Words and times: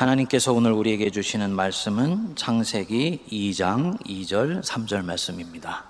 하나님께서 0.00 0.54
오늘 0.54 0.72
우리에게 0.72 1.10
주시는 1.10 1.50
말씀은 1.50 2.34
창세기 2.34 3.24
2장 3.30 4.02
2절 4.06 4.62
3절 4.62 5.04
말씀입니다. 5.04 5.84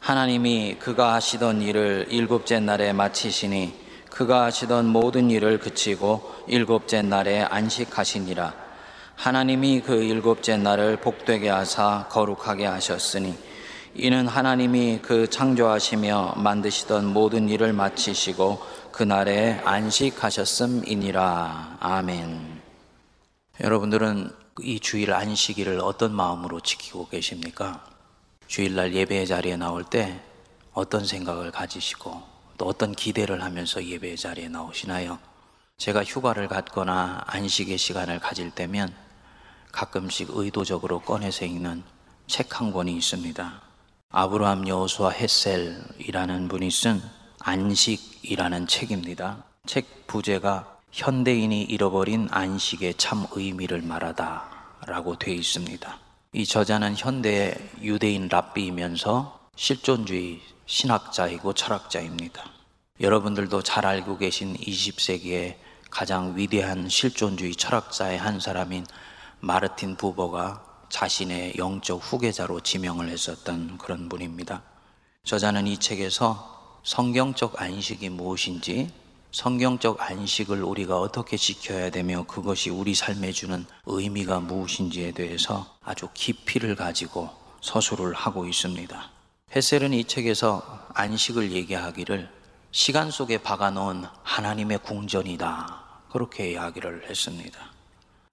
하나님이 0.00 0.76
그가 0.78 1.12
하시던 1.12 1.60
일을 1.60 2.06
일곱째 2.08 2.60
날에 2.60 2.94
마치시니 2.94 3.74
그가 4.10 4.44
하시던 4.44 4.86
모든 4.86 5.30
일을 5.30 5.58
그치고 5.58 6.34
일곱째 6.48 7.02
날에 7.02 7.42
안식하시니라. 7.42 8.54
하나님이 9.16 9.82
그 9.82 10.02
일곱째 10.02 10.56
날을 10.56 10.96
복되게 11.02 11.50
하사 11.50 12.08
거룩하게 12.08 12.64
하셨으니 12.64 13.36
이는 13.96 14.26
하나님이 14.26 14.98
그 15.02 15.30
창조하시며 15.30 16.34
만드시던 16.38 17.12
모든 17.12 17.48
일을 17.48 17.72
마치시고 17.72 18.60
그날에 18.90 19.60
안식하셨음이니라. 19.64 21.18
아멘. 21.78 22.60
여러분들은 23.60 24.30
이 24.62 24.80
주일 24.80 25.12
안식일을 25.12 25.78
어떤 25.80 26.12
마음으로 26.12 26.58
지키고 26.58 27.08
계십니까? 27.08 27.84
주일날 28.48 28.94
예배 28.94 29.26
자리에 29.26 29.56
나올 29.56 29.84
때 29.84 30.20
어떤 30.72 31.06
생각을 31.06 31.52
가지시고 31.52 32.20
또 32.58 32.66
어떤 32.66 32.90
기대를 32.92 33.44
하면서 33.44 33.84
예배 33.84 34.16
자리에 34.16 34.48
나오시나요? 34.48 35.20
제가 35.78 36.02
휴가를 36.02 36.48
갖거나 36.48 37.22
안식의 37.26 37.78
시간을 37.78 38.18
가질 38.18 38.50
때면 38.50 38.92
가끔씩 39.70 40.30
의도적으로 40.32 40.98
꺼내서 41.00 41.44
읽는 41.44 41.84
책 42.26 42.60
한 42.60 42.72
권이 42.72 42.96
있습니다. 42.96 43.63
아브라함 44.16 44.68
여호수아 44.68 45.10
햇셀이라는 45.10 46.46
분이 46.46 46.70
쓴 46.70 47.02
안식이라는 47.40 48.68
책입니다. 48.68 49.42
책 49.66 50.06
부제가 50.06 50.78
현대인이 50.92 51.64
잃어버린 51.64 52.28
안식의 52.30 52.94
참 52.94 53.26
의미를 53.32 53.82
말하다 53.82 54.84
라고 54.86 55.18
되어 55.18 55.34
있습니다. 55.34 55.98
이 56.32 56.46
저자는 56.46 56.94
현대 56.96 57.56
유대인 57.82 58.28
랍비이면서 58.28 59.48
실존주의 59.56 60.40
신학자이고 60.66 61.52
철학자입니다. 61.54 62.44
여러분들도 63.00 63.62
잘 63.62 63.84
알고 63.84 64.18
계신 64.18 64.54
20세기의 64.54 65.56
가장 65.90 66.36
위대한 66.36 66.88
실존주의 66.88 67.56
철학자의 67.56 68.16
한 68.16 68.38
사람인 68.38 68.86
마르틴 69.40 69.96
부버가 69.96 70.73
자신의 70.94 71.54
영적 71.58 72.00
후계자로 72.00 72.60
지명을 72.60 73.08
했었던 73.08 73.78
그런 73.78 74.08
분입니다. 74.08 74.62
저자는 75.24 75.66
이 75.66 75.76
책에서 75.76 76.78
성경적 76.84 77.60
안식이 77.60 78.10
무엇인지, 78.10 78.92
성경적 79.32 80.00
안식을 80.00 80.62
우리가 80.62 81.00
어떻게 81.00 81.36
지켜야 81.36 81.90
되며 81.90 82.22
그것이 82.28 82.70
우리 82.70 82.94
삶에 82.94 83.32
주는 83.32 83.66
의미가 83.86 84.38
무엇인지에 84.38 85.10
대해서 85.10 85.66
아주 85.82 86.06
깊이를 86.14 86.76
가지고 86.76 87.28
서술을 87.60 88.14
하고 88.14 88.46
있습니다. 88.46 89.10
헤셀은 89.56 89.94
이 89.94 90.04
책에서 90.04 90.86
안식을 90.94 91.50
얘기하기를 91.50 92.30
시간 92.70 93.10
속에 93.10 93.38
박아놓은 93.38 94.04
하나님의 94.22 94.78
궁전이다. 94.78 95.84
그렇게 96.12 96.52
이야기를 96.52 97.10
했습니다. 97.10 97.58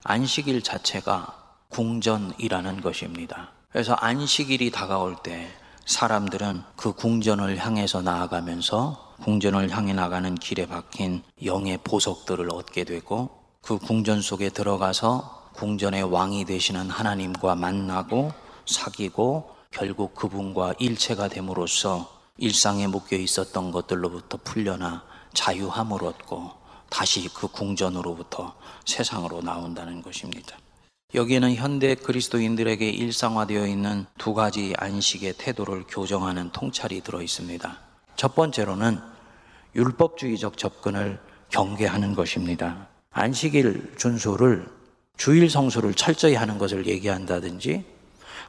안식일 0.04 0.62
자체가 0.62 1.41
궁전이라는 1.72 2.82
것입니다. 2.82 3.50
그래서 3.72 3.94
안식일이 3.94 4.72
다가올 4.72 5.16
때 5.24 5.48
사람들은 5.86 6.64
그 6.76 6.94
궁전을 6.94 7.58
향해서 7.58 8.02
나아가면서 8.02 9.16
궁전을 9.24 9.72
향해 9.72 9.94
나가는 9.94 10.36
길에 10.36 10.66
박힌 10.68 11.24
영의 11.44 11.78
보석들을 11.84 12.52
얻게 12.52 12.84
되고 12.84 13.30
그 13.62 13.78
궁전 13.78 14.22
속에 14.22 14.50
들어가서 14.50 15.50
궁전의 15.54 16.04
왕이 16.04 16.46
되시는 16.46 16.90
하나님과 16.90 17.56
만나고 17.56 18.32
사귀고 18.66 19.56
결국 19.70 20.16
그분과 20.16 20.74
일체가 20.80 21.28
됨으로써 21.28 22.22
일상에 22.38 22.88
묶여 22.88 23.16
있었던 23.16 23.72
것들로부터 23.72 24.40
풀려나 24.44 25.04
자유함을 25.34 26.04
얻고 26.04 26.52
다시 26.90 27.30
그 27.34 27.48
궁전으로부터 27.48 28.56
세상으로 28.86 29.42
나온다는 29.42 30.02
것입니다. 30.02 30.58
여기에는 31.14 31.56
현대 31.56 31.94
그리스도인들에게 31.94 32.90
일상화되어 32.90 33.68
있는 33.68 34.06
두 34.18 34.34
가지 34.34 34.74
안식의 34.78 35.34
태도를 35.38 35.84
교정하는 35.90 36.52
통찰이 36.52 37.02
들어 37.02 37.22
있습니다. 37.22 37.78
첫 38.16 38.34
번째로는 38.34 38.98
율법주의적 39.76 40.58
접근을 40.58 41.20
경계하는 41.50 42.16
것입니다. 42.16 42.88
안식일 43.12 43.96
준수를 43.98 44.66
주일 45.18 45.50
성수를 45.50 45.94
철저히 45.96 46.36
하는 46.36 46.58
것을 46.58 46.88
얘기한다든지 46.88 47.84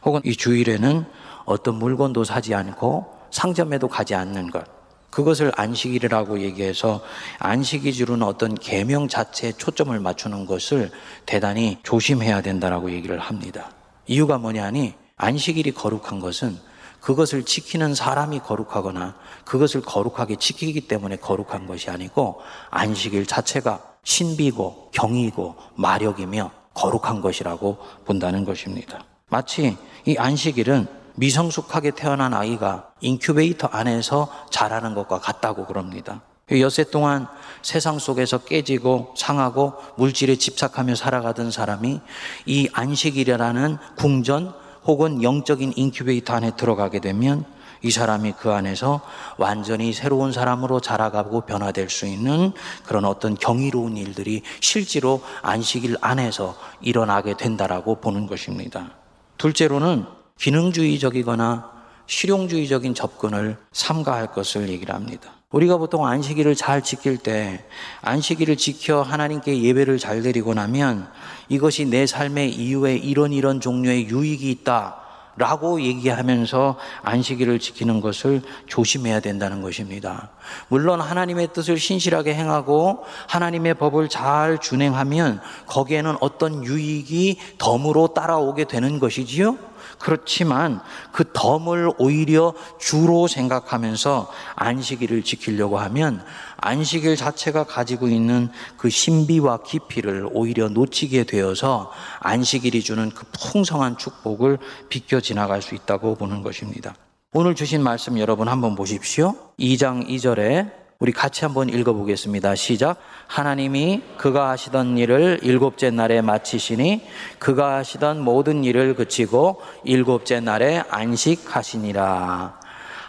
혹은 0.05 0.21
이 0.25 0.37
주일에는 0.37 1.05
어떤 1.45 1.75
물건도 1.75 2.23
사지 2.23 2.55
않고 2.55 3.23
상점에도 3.33 3.89
가지 3.89 4.15
않는 4.15 4.53
것 4.53 4.65
그것을 5.13 5.53
안식일이라고 5.55 6.41
얘기해서 6.41 7.03
안식이 7.39 7.93
주는 7.93 8.23
어떤 8.23 8.55
계명 8.55 9.09
자체에 9.09 9.53
초점을 9.53 9.97
맞추는 10.01 10.47
것을 10.47 10.91
대단히 11.27 11.79
조심해야 11.83 12.41
된다라고 12.41 12.91
얘기를 12.91 13.19
합니다. 13.21 13.71
이유가 14.07 14.39
뭐냐니 14.39 14.95
안식일이 15.17 15.73
거룩한 15.73 16.19
것은 16.19 16.59
그것을 17.01 17.45
지키는 17.45 17.95
사람이 17.95 18.41
거룩하거나 18.41 19.15
그것을 19.45 19.83
거룩하게 19.83 20.37
지키기 20.37 20.89
때문에 20.89 21.17
거룩한 21.17 21.67
것이 21.67 21.91
아니고 21.91 22.41
안식일 22.71 23.27
자체가 23.27 23.83
신비고 24.05 24.93
경이고 24.93 25.57
마력이며 25.75 26.51
거룩한 26.73 27.21
것이라고 27.21 27.77
본다는 28.07 28.47
것입니다. 28.47 29.05
마치 29.29 29.77
이 30.07 30.17
안식일은 30.17 31.02
미성숙하게 31.15 31.93
태어난 31.93 32.35
아이가 32.35 32.91
인큐베이터 33.01 33.69
안에서 33.69 34.31
자라는 34.51 34.95
것과 34.95 35.21
같다고 35.21 35.67
그럽니다. 35.67 36.23
여세 36.53 36.85
동안 36.85 37.27
세상 37.63 37.99
속에서 37.99 38.39
깨지고 38.39 39.15
상하고 39.17 39.75
물질에 39.97 40.37
집착하며 40.37 40.95
살아가던 40.97 41.51
사람이 41.51 42.01
이 42.47 42.69
안식이라는 42.73 43.79
궁전 43.97 44.53
혹은 44.85 45.23
영적인 45.23 45.75
인큐베이터 45.77 46.35
안에 46.35 46.57
들어가게 46.57 47.01
되면 47.01 47.45
이 47.83 47.91
사람이 47.91 48.33
그 48.39 48.53
안에서 48.53 49.01
완전히 49.39 49.93
새로운 49.93 50.33
사람으로 50.33 50.81
자라가고 50.81 51.43
변화될 51.43 51.89
수 51.91 52.07
있는 52.07 52.53
그런 52.85 53.05
어떤 53.05 53.35
경이로운 53.35 53.97
일들이 53.97 54.43
실제로 54.61 55.21
안식일 55.43 55.97
안에서 56.01 56.57
일어나게 56.81 57.37
된다라고 57.37 57.97
보는 57.97 58.27
것입니다. 58.27 58.93
둘째로는 59.39 60.07
기능주의적이거나 60.43 61.71
실용주의적인 62.07 62.95
접근을 62.95 63.57
삼가할 63.71 64.33
것을 64.33 64.69
얘기를 64.71 64.93
합니다. 64.93 65.31
우리가 65.53 65.77
보통 65.77 66.05
안식일을 66.05 66.57
잘 66.57 66.83
지킬 66.83 67.17
때 67.17 67.65
안식일을 68.01 68.57
지켜 68.57 69.03
하나님께 69.03 69.63
예배를 69.63 69.99
잘 69.99 70.23
드리고 70.23 70.55
나면 70.55 71.09
이것이 71.49 71.85
내 71.85 72.07
삶의 72.07 72.55
이후에 72.55 72.97
이런 72.97 73.33
이런 73.33 73.61
종류의 73.61 74.09
유익이 74.09 74.51
있다. 74.51 74.99
라고 75.35 75.81
얘기하면서 75.81 76.77
안식일을 77.03 77.59
지키는 77.59 78.03
것을 78.03 78.43
조심해야 78.67 79.21
된다는 79.21 79.63
것입니다. 79.63 80.29
물론 80.69 81.01
하나님의 81.01 81.55
뜻을 81.55 81.79
신실하게 81.79 82.35
행하고 82.35 83.03
하나님의 83.29 83.75
법을 83.75 84.11
잘 84.11 84.59
준행하면 84.59 85.41
거기에는 85.69 86.19
어떤 86.21 86.63
유익이 86.63 87.39
덤으로 87.57 88.09
따라오게 88.09 88.65
되는 88.65 88.99
것이지요. 88.99 89.57
그렇지만 89.99 90.81
그 91.13 91.25
덤을 91.33 91.93
오히려 91.99 92.55
주로 92.79 93.29
생각하면서 93.29 94.31
안식일을 94.57 95.23
지키려고 95.23 95.79
하면 95.79 96.25
안식일 96.59 97.17
자체가 97.17 97.65
가지고 97.65 98.09
있는 98.09 98.51
그 98.77 98.91
신비와 98.91 99.63
깊이를 99.63 100.29
오히려 100.33 100.69
놓치게 100.69 101.25
되어서 101.25 101.93
안식일이 102.21 102.83
주는 102.83 103.11
그 103.11 103.27
풍성한 103.33 103.99
축복을 103.99 104.59
비껴 104.89 105.21
지나갈 105.21 105.63
수 105.63 105.75
있다고 105.75 106.15
보는 106.17 106.43
것입니다. 106.43 106.95
오늘 107.33 107.55
주신 107.55 107.83
말씀 107.83 108.19
여러분 108.19 108.49
한번 108.49 108.75
보십시오. 108.75 109.35
2장 109.59 110.07
2절에 110.07 110.82
우리 111.03 111.11
같이 111.11 111.45
한번 111.45 111.69
읽어보겠습니다. 111.69 112.55
시작. 112.55 112.97
하나님이 113.27 114.03
그가 114.19 114.51
하시던 114.51 114.99
일을 114.99 115.41
일곱째 115.43 115.91
날에 115.91 116.23
마치시니 116.23 117.05
그가 117.41 117.79
하시던 117.79 118.21
모든 118.21 118.63
일을 118.63 118.95
그치고 118.95 119.61
일곱째 119.83 120.39
날에 120.39 120.85
안식하시니라. 120.89 122.61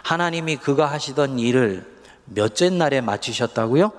하나님이 0.02 0.56
그가 0.56 0.86
하시던 0.86 1.38
일을 1.38 1.86
몇째 2.24 2.68
날에 2.68 3.00
마치셨다고요? 3.00 3.92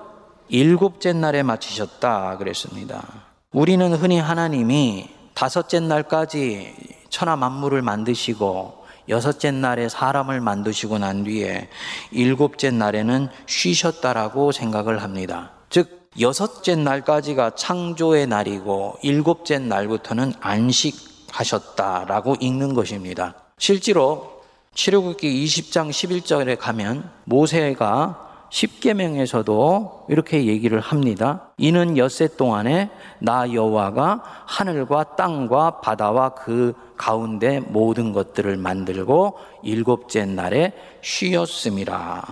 일곱째 0.50 1.14
날에 1.14 1.42
마치셨다 1.42 2.36
그랬습니다. 2.36 3.02
우리는 3.50 3.94
흔히 3.94 4.18
하나님이 4.18 5.08
다섯째 5.32 5.80
날까지 5.80 6.74
천하 7.08 7.34
만물을 7.36 7.80
만드시고 7.80 8.84
여섯째 9.08 9.50
날에 9.50 9.88
사람을 9.88 10.40
만드시고 10.40 10.98
난 10.98 11.24
뒤에 11.24 11.68
일곱째 12.10 12.70
날에는 12.70 13.28
쉬셨다라고 13.46 14.52
생각을 14.52 15.02
합니다. 15.02 15.52
즉, 15.70 16.10
여섯째 16.18 16.76
날까지가 16.76 17.56
창조의 17.56 18.26
날이고 18.26 18.98
일곱째 19.02 19.58
날부터는 19.58 20.32
안식하셨다라고 20.40 22.36
읽는 22.40 22.72
것입니다. 22.74 23.34
실제로 23.58 24.42
출애굽기 24.74 25.44
20장 25.44 25.90
11절에 25.90 26.58
가면 26.58 27.10
모세가 27.24 28.25
십계명에서도 28.56 30.06
이렇게 30.08 30.46
얘기를 30.46 30.80
합니다. 30.80 31.50
이는 31.58 31.98
엿새 31.98 32.26
동안에 32.38 32.88
나 33.18 33.52
여호와가 33.52 34.22
하늘과 34.46 35.16
땅과 35.16 35.80
바다와 35.80 36.30
그 36.30 36.72
가운데 36.96 37.60
모든 37.60 38.12
것들을 38.14 38.56
만들고 38.56 39.38
일곱째 39.62 40.24
날에 40.24 40.72
쉬었음이라. 41.02 42.22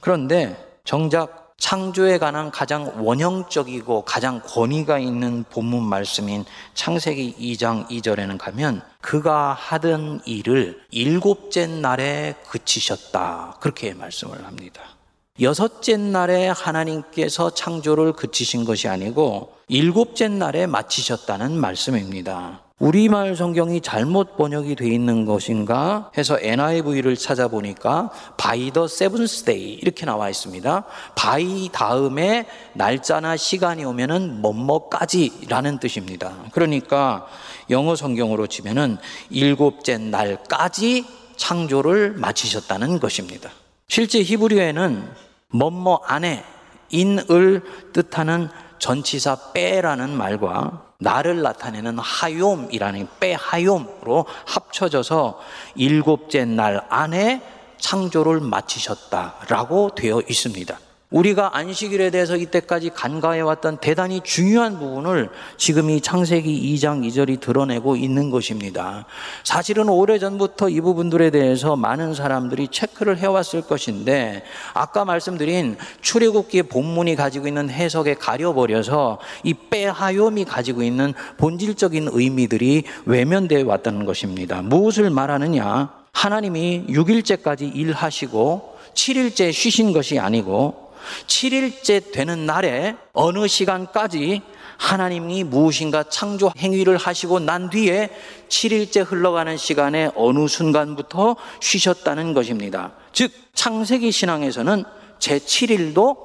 그런데 0.00 0.56
정작 0.82 1.54
창조에 1.56 2.18
관한 2.18 2.50
가장 2.50 3.04
원형적이고 3.04 4.02
가장 4.02 4.40
권위가 4.44 4.98
있는 4.98 5.44
본문 5.50 5.84
말씀인 5.84 6.44
창세기 6.74 7.36
2장 7.38 7.88
2절에는 7.88 8.38
가면 8.38 8.82
그가 9.00 9.52
하던 9.52 10.20
일을 10.24 10.80
일곱째 10.90 11.68
날에 11.68 12.34
그치셨다. 12.48 13.58
그렇게 13.60 13.94
말씀을 13.94 14.44
합니다. 14.44 14.97
여섯째 15.40 15.96
날에 15.96 16.48
하나님께서 16.48 17.50
창조를 17.50 18.12
그치신 18.12 18.64
것이 18.64 18.88
아니고 18.88 19.52
일곱째 19.68 20.26
날에 20.26 20.66
마치셨다는 20.66 21.52
말씀입니다. 21.52 22.62
우리말 22.80 23.36
성경이 23.36 23.80
잘못 23.80 24.36
번역이 24.36 24.74
돼 24.74 24.88
있는 24.88 25.24
것인가 25.24 26.10
해서 26.16 26.38
NIV를 26.40 27.16
찾아보니까 27.16 28.10
by 28.36 28.70
the 28.70 28.84
seventh 28.86 29.44
day 29.44 29.74
이렇게 29.74 30.06
나와 30.06 30.28
있습니다. 30.28 30.84
by 31.16 31.70
다음에 31.72 32.46
날짜나 32.74 33.36
시간이 33.36 33.84
오면은 33.84 34.40
뭐뭐까지라는 34.42 35.78
뜻입니다. 35.78 36.34
그러니까 36.52 37.26
영어 37.70 37.94
성경으로 37.94 38.48
치면은 38.48 38.96
일곱째 39.30 39.98
날까지 39.98 41.04
창조를 41.36 42.14
마치셨다는 42.14 42.98
것입니다. 42.98 43.50
실제 43.88 44.22
히브리어에는 44.22 45.27
뭐뭐 45.52 46.02
안에 46.04 46.44
인을 46.90 47.62
뜻하는 47.92 48.48
전치사 48.78 49.52
빼라는 49.52 50.16
말과 50.16 50.92
나를 51.00 51.42
나타내는 51.42 51.98
하욤이라는 51.98 53.08
빼하욤으로 53.20 54.26
합쳐져서 54.46 55.40
일곱째 55.76 56.44
날 56.44 56.84
안에 56.88 57.42
창조를 57.78 58.40
마치셨다라고 58.40 59.94
되어 59.94 60.22
있습니다. 60.28 60.78
우리가 61.10 61.56
안식일에 61.56 62.10
대해서 62.10 62.36
이때까지 62.36 62.90
간과해 62.90 63.40
왔던 63.40 63.78
대단히 63.78 64.20
중요한 64.22 64.78
부분을 64.78 65.30
지금 65.56 65.88
이 65.88 66.02
창세기 66.02 66.74
2장 66.74 67.02
2절이 67.06 67.40
드러내고 67.40 67.96
있는 67.96 68.28
것입니다. 68.28 69.06
사실은 69.42 69.88
오래전부터 69.88 70.68
이 70.68 70.82
부분들에 70.82 71.30
대해서 71.30 71.76
많은 71.76 72.12
사람들이 72.12 72.68
체크를 72.68 73.16
해왔을 73.16 73.62
것인데 73.62 74.42
아까 74.74 75.06
말씀드린 75.06 75.78
출애굽기의 76.02 76.64
본문이 76.64 77.16
가지고 77.16 77.48
있는 77.48 77.70
해석에 77.70 78.12
가려버려서 78.14 79.18
이 79.44 79.54
빼하욤이 79.54 80.44
가지고 80.44 80.82
있는 80.82 81.14
본질적인 81.38 82.08
의미들이 82.12 82.82
외면되어 83.06 83.64
왔다는 83.64 84.04
것입니다. 84.04 84.60
무엇을 84.60 85.08
말하느냐? 85.08 85.90
하나님이 86.12 86.84
6일째까지 86.88 87.74
일하시고 87.74 88.76
7일째 88.92 89.52
쉬신 89.52 89.92
것이 89.92 90.18
아니고 90.18 90.87
7일째 91.26 92.12
되는 92.12 92.46
날에 92.46 92.96
어느 93.12 93.46
시간까지 93.46 94.42
하나님이 94.78 95.44
무엇인가 95.44 96.04
창조 96.04 96.50
행위를 96.56 96.96
하시고 96.96 97.40
난 97.40 97.68
뒤에 97.68 98.10
7일째 98.48 99.04
흘러가는 99.04 99.56
시간에 99.56 100.10
어느 100.14 100.46
순간부터 100.46 101.36
쉬셨다는 101.60 102.32
것입니다. 102.32 102.92
즉, 103.12 103.32
창세기 103.54 104.12
신앙에서는 104.12 104.84
제 105.18 105.38
7일도 105.38 106.16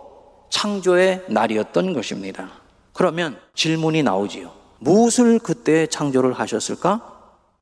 창조의 0.52 1.24
날이었던 1.30 1.94
것입니다. 1.94 2.50
그러면 2.94 3.40
질문이 3.56 4.04
나오지요. 4.04 4.52
무엇을 4.80 5.40
그때 5.40 5.88
창조를 5.88 6.34
하셨을까? 6.34 7.02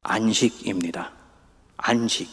안식입니다. 0.04 1.14
안식, 1.78 2.28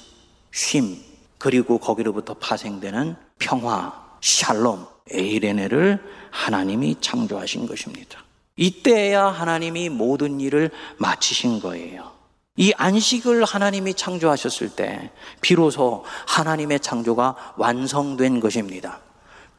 쉼, 0.50 0.96
그리고 1.38 1.78
거기로부터 1.78 2.34
파생되는 2.34 3.16
평화, 3.38 4.07
샬롬, 4.20 4.86
에이레네를 5.10 6.02
하나님이 6.30 6.96
창조하신 7.00 7.66
것입니다. 7.66 8.18
이때야 8.56 9.26
하나님이 9.26 9.88
모든 9.88 10.40
일을 10.40 10.70
마치신 10.98 11.60
거예요. 11.60 12.10
이 12.56 12.72
안식을 12.76 13.44
하나님이 13.44 13.94
창조하셨을 13.94 14.70
때 14.70 15.12
비로소 15.40 16.04
하나님의 16.26 16.80
창조가 16.80 17.54
완성된 17.56 18.40
것입니다. 18.40 19.00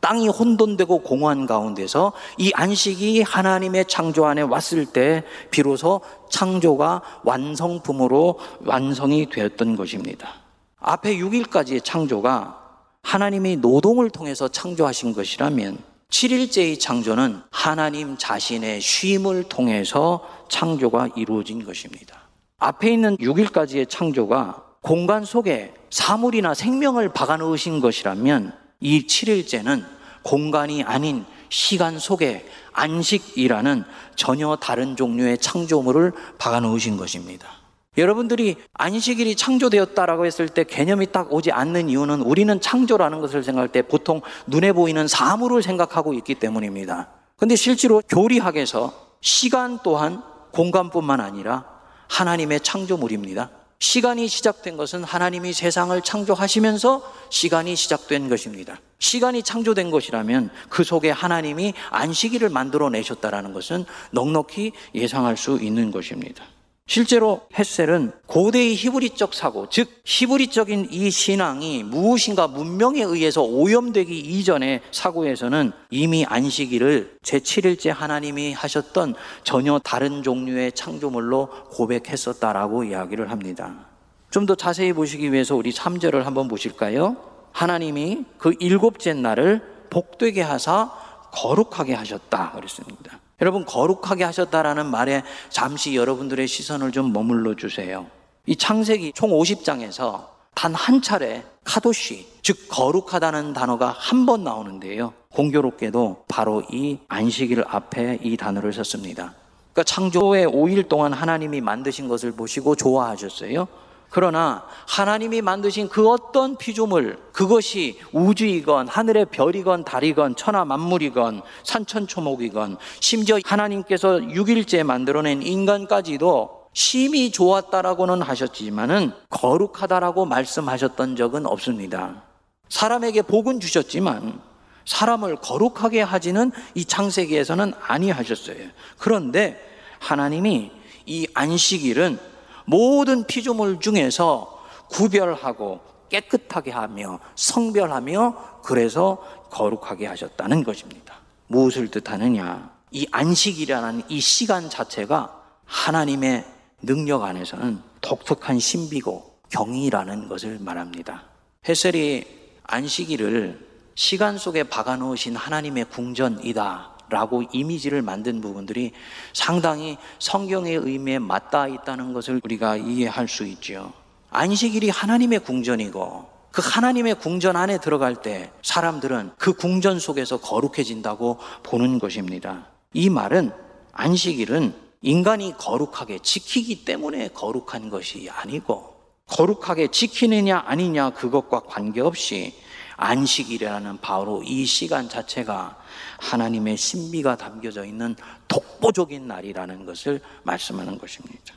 땅이 0.02 0.28
혼돈되고 0.28 1.00
공허한 1.04 1.46
가운데서 1.46 2.14
이 2.38 2.52
안식이 2.54 3.22
하나님의 3.22 3.86
창조 3.86 4.26
안에 4.26 4.42
왔을 4.42 4.86
때 4.86 5.24
비로소 5.50 6.02
창조가 6.30 7.02
완성품으로 7.24 8.40
완성이 8.66 9.30
되었던 9.30 9.76
것입니다. 9.76 10.34
앞에 10.80 11.18
6일까지의 11.18 11.84
창조가 11.84 12.59
하나님이 13.04 13.58
노동을 13.58 14.10
통해서 14.10 14.48
창조하신 14.48 15.14
것이라면 15.14 15.78
7일째의 16.10 16.80
창조는 16.80 17.42
하나님 17.52 18.18
자신의 18.18 18.82
쉼을 18.82 19.44
통해서 19.44 20.28
창조가 20.50 21.10
이루어진 21.16 21.64
것입니다. 21.64 22.30
앞에 22.58 22.92
있는 22.92 23.18
6일까지의 23.18 23.88
창조가 23.90 24.64
공간 24.82 25.24
속에 25.24 25.74
사물이나 25.90 26.54
생명을 26.54 27.10
박아 27.10 27.38
넣으신 27.38 27.80
것이라면 27.80 28.54
이 28.80 29.06
7일째는 29.08 29.86
공간이 30.24 30.84
아닌 30.84 31.26
시간 31.50 32.00
속에 32.00 32.46
안식이라는 32.74 33.84
전혀 34.16 34.56
다른 34.56 34.96
종류의 34.96 35.38
창조물을 35.38 36.14
박아 36.38 36.60
넣으신 36.62 36.98
것입니다. 36.98 37.59
여러분들이 37.98 38.56
안식일이 38.74 39.36
창조되었다라고 39.36 40.26
했을 40.26 40.48
때 40.48 40.64
개념이 40.64 41.12
딱 41.12 41.34
오지 41.34 41.52
않는 41.52 41.90
이유는 41.90 42.22
우리는 42.22 42.60
창조라는 42.62 43.20
것을 43.20 43.44
생각할 43.44 43.70
때 43.70 43.82
보통 43.82 44.22
눈에 44.48 44.72
보이는 44.72 45.08
사물을 45.08 45.62
생각하고 45.62 46.14
있기 46.14 46.36
때문입니다. 46.36 47.10
근데 47.36 47.56
실제로 47.56 48.02
교리학에서 48.08 48.94
시간 49.22 49.80
또한 49.84 50.24
공간뿐만 50.52 51.20
아니라 51.20 51.66
하나님의 52.08 52.62
창조물입니다. 52.62 53.52
시간이 53.80 54.28
시작된 54.28 54.76
것은 54.76 55.04
하나님이 55.06 55.54
세상을 55.54 56.00
창조하시면서 56.02 57.02
시간이 57.30 57.76
시작된 57.76 58.28
것입니다. 58.28 58.78
시간이 59.00 59.42
창조된 59.44 59.90
것이라면 59.90 60.50
그 60.68 60.84
속에 60.84 61.12
하나님이 61.12 61.74
안식일을 61.90 62.50
만들어 62.50 62.90
내셨다라는 62.90 63.54
것은 63.54 63.86
넉넉히 64.12 64.74
예상할 64.96 65.38
수 65.38 65.60
있는 65.62 65.92
것입니다. 65.92 66.44
실제로 66.90 67.42
햇셀은 67.56 68.14
고대의 68.26 68.74
히브리적 68.74 69.36
사고, 69.36 69.70
즉 69.70 69.88
히브리적인 70.06 70.88
이 70.90 71.12
신앙이 71.12 71.84
무엇인가 71.84 72.48
문명에 72.48 73.04
의해서 73.04 73.44
오염되기 73.44 74.18
이전의 74.18 74.82
사고에서는 74.92 75.72
이미 75.92 76.26
안식일을 76.26 77.18
제7일째 77.22 77.90
하나님이 77.90 78.54
하셨던 78.54 79.14
전혀 79.44 79.78
다른 79.78 80.24
종류의 80.24 80.72
창조물로 80.72 81.50
고백했었다라고 81.70 82.86
이야기를 82.86 83.30
합니다. 83.30 83.86
좀 84.32 84.48
더 84.48 84.56
자세히 84.56 84.92
보시기 84.92 85.32
위해서 85.32 85.56
우리 85.56 85.72
3절을 85.72 86.24
한번 86.24 86.48
보실까요? 86.48 87.18
하나님이 87.52 88.26
그 88.40 88.56
일곱째 88.60 89.14
날을 89.14 89.62
복되게 89.92 90.42
하사 90.42 90.92
거룩하게 91.34 91.94
하셨다 91.94 92.54
그랬습니다. 92.54 93.20
여러분 93.42 93.66
거룩하게 93.66 94.24
하셨다라는 94.26 94.86
말에 94.88 95.24
잠시 95.50 95.96
여러분들의 95.96 96.48
시선을 96.48 96.92
좀 96.92 97.14
머물러 97.14 97.56
주세요. 97.56 98.08
이 98.46 98.56
창세기 98.56 99.14
총 99.16 99.32
50장에서 99.32 100.28
단 100.56 100.74
한 100.76 101.02
차례 101.02 101.44
카도시, 101.64 102.28
즉 102.42 102.68
거룩하다는 102.70 103.54
단어가 103.54 103.96
한 103.98 104.26
번 104.26 104.44
나오는데요. 104.44 105.14
공교롭게도 105.34 106.26
바로 106.28 106.64
이 106.70 106.98
안식일 107.08 107.64
앞에 107.66 108.20
이 108.24 108.36
단어를 108.36 108.74
썼습니다. 108.74 109.36
그러니까 109.72 109.84
창조의 109.84 110.48
5일 110.48 110.90
동안 110.90 111.14
하나님이 111.14 111.62
만드신 111.62 112.10
것을 112.10 112.32
보시고 112.34 112.76
좋아하셨어요. 112.76 113.68
그러나 114.10 114.66
하나님이 114.88 115.42
만드신 115.42 115.90
그 115.90 116.10
어떤 116.10 116.58
피조물, 116.58 117.20
그것이 117.32 118.00
우주이건 118.12 118.88
하늘의 118.88 119.28
별이건 119.28 119.84
달이건 119.84 120.36
천하 120.36 120.66
만물이건 120.66 121.44
산천초목이건 121.64 122.78
심지어 123.00 123.40
하나님께서 123.46 124.18
6일째 124.18 124.84
만들어낸 124.84 125.44
인간까지도 125.44 126.60
심히 126.74 127.32
좋았다라고는 127.32 128.22
하셨지만은 128.22 129.12
거룩하다라고 129.30 130.26
말씀하셨던 130.26 131.16
적은 131.16 131.46
없습니다. 131.46 132.24
사람에게 132.70 133.24
복은 133.24 133.60
주셨지만 133.60 134.42
사람을 134.86 135.36
거룩하게 135.38 136.02
하지는 136.02 136.52
이 136.74 136.84
창세기에서는 136.84 137.74
아니하셨어요. 137.80 138.58
그런데 138.98 139.60
하나님이 140.00 140.72
이 141.06 141.28
안식일은 141.34 142.20
모든 142.70 143.26
피조물 143.26 143.80
중에서 143.80 144.64
구별하고 144.92 145.80
깨끗하게 146.10 146.70
하며 146.70 147.20
성별하며 147.36 148.62
그래서 148.64 149.24
거룩하게 149.50 150.06
하셨다는 150.06 150.64
것입니다. 150.64 151.16
무엇을 151.48 151.90
뜻하느냐? 151.90 152.72
이 152.92 153.08
안식이라는 153.12 154.04
이 154.10 154.20
시간 154.20 154.70
자체가 154.70 155.42
하나님의 155.66 156.46
능력 156.84 157.24
안에서는 157.24 157.82
독특한 158.02 158.60
신비고 158.60 159.40
경이라는 159.50 160.30
것을 160.30 160.60
말합니다. 160.60 161.24
헤셀이 161.68 162.24
안식일을 162.64 163.68
시간 163.96 164.38
속에 164.38 164.64
박아 164.64 164.98
놓으신 164.98 165.36
하나님의 165.36 165.86
궁전이다 165.86 166.99
라고 167.10 167.44
이미지를 167.52 168.02
만든 168.02 168.42
부분들이 168.42 168.92
상당히 169.34 169.98
성경의 170.20 170.76
의미에 170.76 171.20
맞닿아 171.20 171.68
있다는 171.68 172.14
것을 172.14 172.42
우리가 172.44 172.78
이해할 172.78 173.28
수 173.28 173.46
있죠. 173.46 173.92
안식일이 174.32 174.90
하나님의 174.90 175.40
궁전이고 175.40 176.40
그 176.52 176.62
하나님의 176.64 177.16
궁전 177.16 177.56
안에 177.56 177.80
들어갈 177.80 178.16
때 178.16 178.52
사람들은 178.64 179.32
그 179.38 179.54
궁전 179.54 180.00
속에서 180.00 180.38
거룩해진다고 180.38 181.38
보는 181.64 182.00
것입니다. 182.00 182.68
이 182.94 183.10
말은 183.10 183.52
안식일은 183.94 184.74
인간이 185.02 185.56
거룩하게 185.58 186.20
지키기 186.20 186.86
때문에 186.86 187.30
거룩한 187.30 187.90
것이 187.90 188.30
아니고 188.30 188.96
거룩하게 189.28 189.90
지키느냐 189.90 190.64
아니냐 190.66 191.12
그것과 191.12 191.62
관계없이 191.62 192.54
안식일이라는 192.98 194.00
바로 194.02 194.44
이 194.44 194.66
시간 194.66 195.08
자체가 195.08 195.78
하나님의 196.20 196.78
신비가 196.78 197.38
담겨져 197.38 197.86
있는 197.86 198.16
독보적인 198.48 199.28
날이라는 199.28 199.86
것을 199.86 200.22
말씀하는 200.44 200.98
것입니다. 200.98 201.56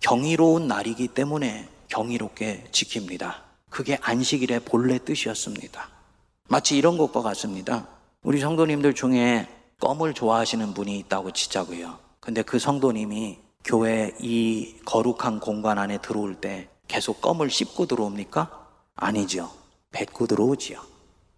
경이로운 0.00 0.68
날이기 0.68 1.08
때문에 1.08 1.68
경이롭게 1.88 2.64
지킵니다. 2.70 3.34
그게 3.70 3.98
안식일의 4.00 4.60
본래 4.60 4.98
뜻이었습니다. 4.98 5.88
마치 6.48 6.76
이런 6.76 6.98
것과 6.98 7.22
같습니다. 7.22 7.88
우리 8.22 8.40
성도님들 8.40 8.94
중에 8.94 9.48
껌을 9.80 10.14
좋아하시는 10.14 10.74
분이 10.74 10.98
있다고 11.00 11.32
치자고요. 11.32 11.98
근데 12.20 12.42
그 12.42 12.58
성도님이 12.58 13.38
교회 13.64 14.12
이 14.20 14.76
거룩한 14.84 15.40
공간 15.40 15.78
안에 15.78 15.98
들어올 15.98 16.34
때 16.34 16.68
계속 16.88 17.20
껌을 17.20 17.50
씹고 17.50 17.86
들어옵니까? 17.86 18.68
아니죠. 18.94 19.50
뱉고 19.90 20.26
들어오지요. 20.26 20.80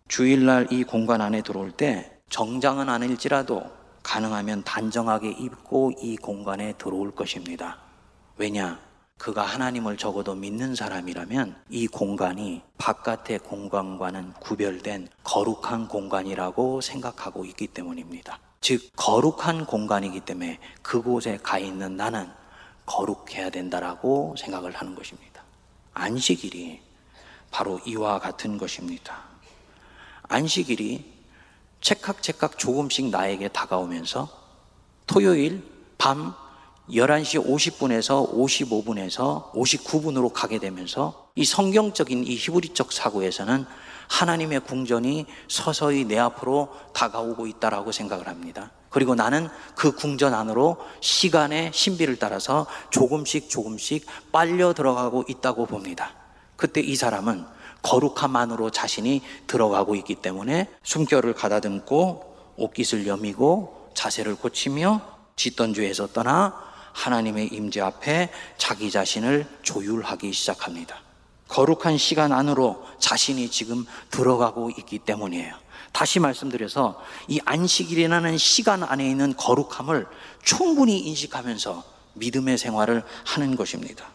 주일날 0.09 0.73
이 0.73 0.85
공간 0.85 1.21
안에 1.21 1.43
들어올 1.43 1.71
때 1.71 2.14
정장은 2.35 2.89
아닐지라도 2.89 3.63
가능하면 4.03 4.65
단정하게 4.65 5.31
입고 5.31 5.93
이 6.01 6.17
공간에 6.17 6.73
들어올 6.73 7.15
것입니다. 7.15 7.79
왜냐? 8.39 8.81
그가 9.19 9.45
하나님을 9.45 9.97
적어도 9.97 10.35
믿는 10.35 10.75
사람이라면 10.75 11.55
이 11.71 11.87
공간이 11.87 12.61
바깥의 12.77 13.39
공간과는 13.39 14.33
구별된 14.41 15.07
거룩한 15.23 15.87
공간이라고 15.87 16.81
생각하고 16.81 17.45
있기 17.45 17.69
때문입니다. 17.69 18.41
즉, 18.61 18.83
거룩한 18.97 19.67
공간이기 19.67 20.19
때문에 20.19 20.59
그곳에 20.83 21.39
가 21.41 21.61
있는 21.61 21.97
나는 21.97 22.29
거룩해야 22.85 23.51
된다라고 23.51 24.35
생각을 24.37 24.73
하는 24.73 24.97
것입니다. 24.97 25.41
안식일이 25.93 26.83
바로 27.53 27.79
이와 27.87 28.19
같은 28.19 28.59
것입니다. 28.59 29.23
안식일이 30.25 31.14
책각책각 31.85 32.59
조금씩 32.59 33.11
나에게 33.11 33.49
다가오면서 33.49 34.29
토요일 35.07 35.63
밤 35.99 36.35
11시 36.91 37.45
50분에서 37.47 38.33
55분에서 38.33 39.53
59분으로 39.53 40.33
가게 40.33 40.59
되면서 40.59 41.29
이 41.35 41.45
성경적인 41.45 42.25
이 42.25 42.37
히브리적 42.37 42.91
사고에서는 42.91 43.67
하나님의 44.09 44.61
궁전이 44.61 45.27
서서히 45.49 46.05
내 46.05 46.19
앞으로 46.19 46.75
다가오고 46.95 47.47
있다라고 47.47 47.93
생각을 47.93 48.29
합니다. 48.29 48.71
그리고 48.89 49.15
나는 49.15 49.49
그 49.75 49.93
궁전 49.93 50.33
안으로 50.33 50.79
시간의 51.01 51.73
신비를 51.75 52.17
따라서 52.17 52.67
조금씩 52.91 53.51
조금씩 53.51 54.07
빨려 54.33 54.73
들어가고 54.73 55.25
있다고 55.29 55.67
봅니다. 55.67 56.15
그때 56.57 56.81
이 56.81 56.97
사람은 56.97 57.45
거룩함 57.85 58.35
안으로 58.35 58.71
자신이 58.71 59.23
들어가고 59.47 59.95
있기 59.97 60.17
때문에 60.17 60.69
숨결을 60.83 61.35
가다듬고 61.35 62.55
옷깃을 62.57 63.07
여미고 63.07 63.91
자세를 63.95 64.37
고치며 64.37 65.03
짓던 65.37 65.75
죄에서 65.75 66.09
떠나 66.09 66.59
하나님의 66.93 67.49
임재 67.49 67.81
앞에 67.81 68.31
자기 68.57 68.91
자신을 68.91 69.47
조율하기 69.63 70.33
시작합니다. 70.33 70.97
거룩한 71.49 71.99
시간 71.99 72.33
안으로 72.33 72.85
자신이 72.99 73.51
지금 73.51 73.85
들어가고 74.11 74.71
있기 74.79 75.01
때문이에요. 75.01 75.55
다시 75.93 76.21
말씀드려서 76.21 77.01
이 77.29 77.41
안식일이라는 77.45 78.39
시간 78.39 78.83
안에 78.83 79.09
있는 79.09 79.37
거룩함을 79.37 80.07
충분히 80.43 81.01
인식하면서 81.01 81.85
믿음의 82.15 82.57
생활을 82.57 83.05
하는 83.25 83.57
것입니다. 83.57 84.07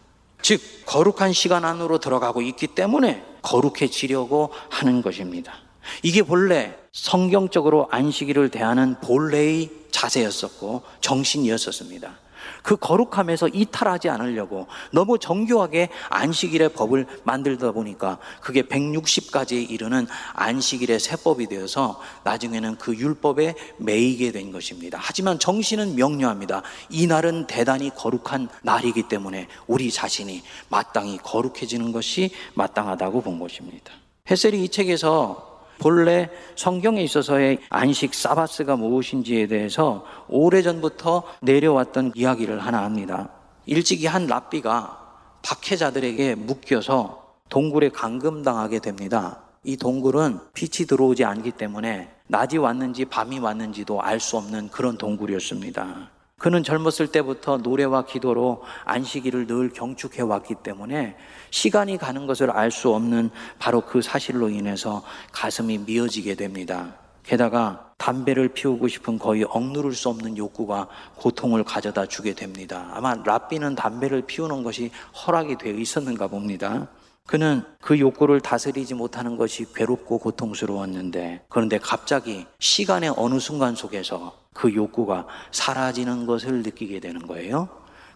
즉, 0.42 0.60
거룩한 0.86 1.32
시간 1.32 1.64
안으로 1.64 1.98
들어가고 1.98 2.42
있기 2.42 2.68
때문에 2.68 3.29
거룩해지려고 3.42 4.50
하는 4.68 5.02
것입니다. 5.02 5.54
이게 6.02 6.22
본래 6.22 6.74
성경적으로 6.92 7.88
안식일을 7.90 8.50
대하는 8.50 8.96
본래의 9.00 9.70
자세였었고 9.90 10.82
정신이었었습니다. 11.00 12.18
그 12.62 12.76
거룩함에서 12.76 13.48
이탈하지 13.48 14.08
않으려고 14.08 14.66
너무 14.92 15.18
정교하게 15.18 15.88
안식일의 16.08 16.70
법을 16.70 17.06
만들다 17.24 17.72
보니까 17.72 18.18
그게 18.40 18.62
160가지에 18.62 19.70
이르는 19.70 20.06
안식일의 20.34 21.00
세법이 21.00 21.46
되어서 21.46 22.00
나중에는 22.24 22.76
그 22.76 22.96
율법에 22.96 23.54
매이게 23.78 24.32
된 24.32 24.52
것입니다. 24.52 24.98
하지만 25.00 25.38
정신은 25.38 25.96
명료합니다. 25.96 26.62
이 26.88 27.06
날은 27.06 27.46
대단히 27.46 27.90
거룩한 27.90 28.48
날이기 28.62 29.04
때문에 29.08 29.48
우리 29.66 29.90
자신이 29.90 30.42
마땅히 30.68 31.18
거룩해지는 31.18 31.92
것이 31.92 32.30
마땅하다고 32.54 33.22
본 33.22 33.38
것입니다. 33.38 33.92
헤셀이 34.30 34.64
이 34.64 34.68
책에서 34.68 35.49
본래 35.80 36.28
성경에 36.56 37.02
있어서의 37.02 37.58
안식 37.70 38.14
사바스가 38.14 38.76
무엇인지에 38.76 39.46
대해서 39.46 40.04
오래전부터 40.28 41.24
내려왔던 41.40 42.12
이야기를 42.14 42.60
하나 42.60 42.84
합니다. 42.84 43.30
일찍이 43.66 44.06
한 44.06 44.26
랍비가 44.26 44.98
박해자들에게 45.42 46.34
묶여서 46.36 47.34
동굴에 47.48 47.88
감금당하게 47.88 48.78
됩니다. 48.80 49.40
이 49.64 49.76
동굴은 49.76 50.38
빛이 50.54 50.86
들어오지 50.86 51.24
않기 51.24 51.52
때문에 51.52 52.10
낮이 52.26 52.58
왔는지 52.58 53.06
밤이 53.06 53.38
왔는지도 53.38 54.00
알 54.02 54.20
수 54.20 54.36
없는 54.36 54.68
그런 54.68 54.96
동굴이었습니다. 54.98 56.10
그는 56.40 56.62
젊었을 56.62 57.08
때부터 57.08 57.58
노래와 57.58 58.06
기도로 58.06 58.62
안식일을 58.86 59.46
늘 59.46 59.68
경축해 59.68 60.22
왔기 60.22 60.54
때문에 60.62 61.14
시간이 61.50 61.98
가는 61.98 62.26
것을 62.26 62.50
알 62.50 62.70
수 62.70 62.94
없는 62.94 63.28
바로 63.58 63.82
그 63.82 64.00
사실로 64.00 64.48
인해서 64.48 65.02
가슴이 65.32 65.78
미어지게 65.78 66.36
됩니다. 66.36 66.94
게다가 67.24 67.92
담배를 67.98 68.48
피우고 68.48 68.88
싶은 68.88 69.18
거의 69.18 69.44
억누를 69.44 69.92
수 69.92 70.08
없는 70.08 70.38
욕구가 70.38 70.88
고통을 71.16 71.62
가져다 71.62 72.06
주게 72.06 72.32
됩니다. 72.32 72.88
아마 72.94 73.14
랍비는 73.14 73.74
담배를 73.74 74.22
피우는 74.22 74.62
것이 74.62 74.90
허락이 75.26 75.58
되어 75.58 75.74
있었는가 75.74 76.28
봅니다. 76.28 76.88
그는 77.26 77.62
그 77.82 78.00
욕구를 78.00 78.40
다스리지 78.40 78.94
못하는 78.94 79.36
것이 79.36 79.66
괴롭고 79.74 80.16
고통스러웠는데 80.18 81.44
그런데 81.50 81.76
갑자기 81.76 82.46
시간의 82.60 83.12
어느 83.18 83.38
순간 83.38 83.74
속에서 83.74 84.39
그 84.54 84.74
욕구가 84.74 85.26
사라지는 85.52 86.26
것을 86.26 86.62
느끼게 86.62 87.00
되는 87.00 87.26
거예요. 87.26 87.68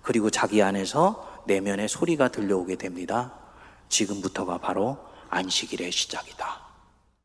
그리고 0.03 0.31
자기 0.31 0.63
안에서 0.63 1.43
내면의 1.47 1.89
소리가 1.89 2.29
들려오게 2.29 2.77
됩니다. 2.77 3.33
지금부터가 3.89 4.59
바로 4.59 4.99
안식일의 5.31 5.93
시작이다. 5.93 6.61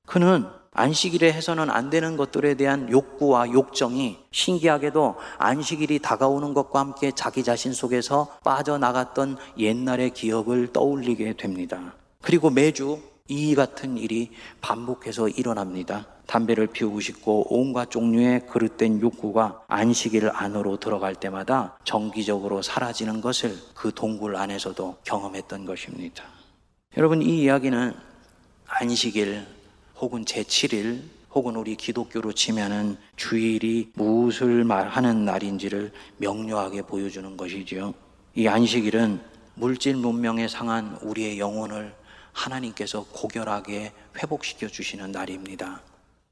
그는 0.06 0.48
안식일에 0.72 1.34
해서는 1.34 1.70
안 1.70 1.90
되는 1.90 2.16
것들에 2.16 2.54
대한 2.54 2.90
욕구와 2.92 3.52
욕정이 3.52 4.20
신기하게도 4.32 5.16
안식일이 5.38 6.00
다가오는 6.00 6.54
것과 6.54 6.80
함께 6.80 7.12
자기 7.12 7.44
자신 7.44 7.74
속에서 7.74 8.38
빠져나갔던 8.44 9.38
옛날의 9.58 10.12
기억을 10.12 10.72
떠올리게 10.72 11.34
됩니다. 11.34 11.96
그리고 12.22 12.50
매주 12.50 13.02
이 13.28 13.56
같은 13.56 13.98
일이 13.98 14.32
반복해서 14.62 15.28
일어납니다. 15.28 16.06
담배를 16.30 16.68
피우고 16.68 17.00
싶고 17.00 17.48
온갖 17.50 17.90
종류의 17.90 18.46
그릇된 18.46 19.02
욕구가 19.02 19.64
안식일 19.68 20.30
안으로 20.32 20.78
들어갈 20.78 21.16
때마다 21.16 21.80
정기적으로 21.84 22.62
사라지는 22.62 23.20
것을 23.20 23.58
그 23.74 23.92
동굴 23.92 24.36
안에서도 24.36 24.98
경험했던 25.04 25.66
것입니다. 25.66 26.24
여러분, 26.98 27.24
이 27.24 27.42
이야기는 27.42 27.94
안식일 28.68 29.44
혹은 30.00 30.24
제7일 30.24 31.02
혹은 31.34 31.56
우리 31.56 31.76
기독교로 31.76 32.34
치면은 32.34 32.98
주일이 33.16 33.92
무엇을 33.96 34.64
말하는 34.64 35.26
날인지를 35.26 35.92
명료하게 36.18 36.84
보여주는 36.84 37.38
것이지요. 37.38 37.96
이 38.36 38.48
안식일은 38.48 39.20
물질 39.56 39.96
문명에 39.96 40.48
상한 40.48 40.96
우리의 41.02 41.40
영혼을 41.40 41.96
하나님께서 42.34 43.06
고결하게 43.12 43.92
회복시켜 44.16 44.68
주시는 44.68 45.12
날입니다. 45.12 45.82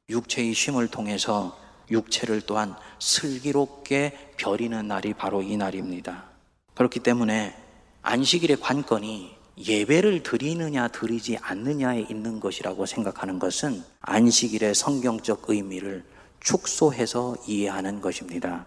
육체의 0.09 0.53
쉼을 0.53 0.87
통해서 0.87 1.57
육체를 1.91 2.41
또한 2.41 2.75
슬기롭게 2.99 4.31
벼리는 4.37 4.87
날이 4.87 5.13
바로 5.13 5.41
이 5.41 5.57
날입니다. 5.57 6.23
그렇기 6.75 7.01
때문에 7.01 7.53
안식일의 8.03 8.61
관건이 8.61 9.35
예배를 9.57 10.23
드리느냐 10.23 10.87
드리지 10.89 11.37
않느냐에 11.41 12.05
있는 12.09 12.39
것이라고 12.39 12.85
생각하는 12.85 13.37
것은 13.37 13.83
안식일의 13.99 14.75
성경적 14.75 15.43
의미를 15.49 16.05
축소해서 16.39 17.35
이해하는 17.45 17.99
것입니다. 17.99 18.65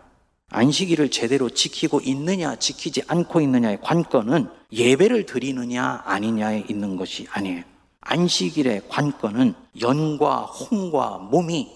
안식일을 0.50 1.10
제대로 1.10 1.48
지키고 1.48 2.00
있느냐 2.00 2.56
지키지 2.56 3.02
않고 3.06 3.40
있느냐의 3.40 3.80
관건은 3.80 4.50
예배를 4.72 5.24
드리느냐 5.24 6.02
아니냐에 6.04 6.64
있는 6.68 6.96
것이 6.96 7.26
아니에요. 7.30 7.62
안식일의 8.10 8.82
관건은 8.88 9.54
연과 9.80 10.40
홍과 10.42 11.18
몸이 11.18 11.70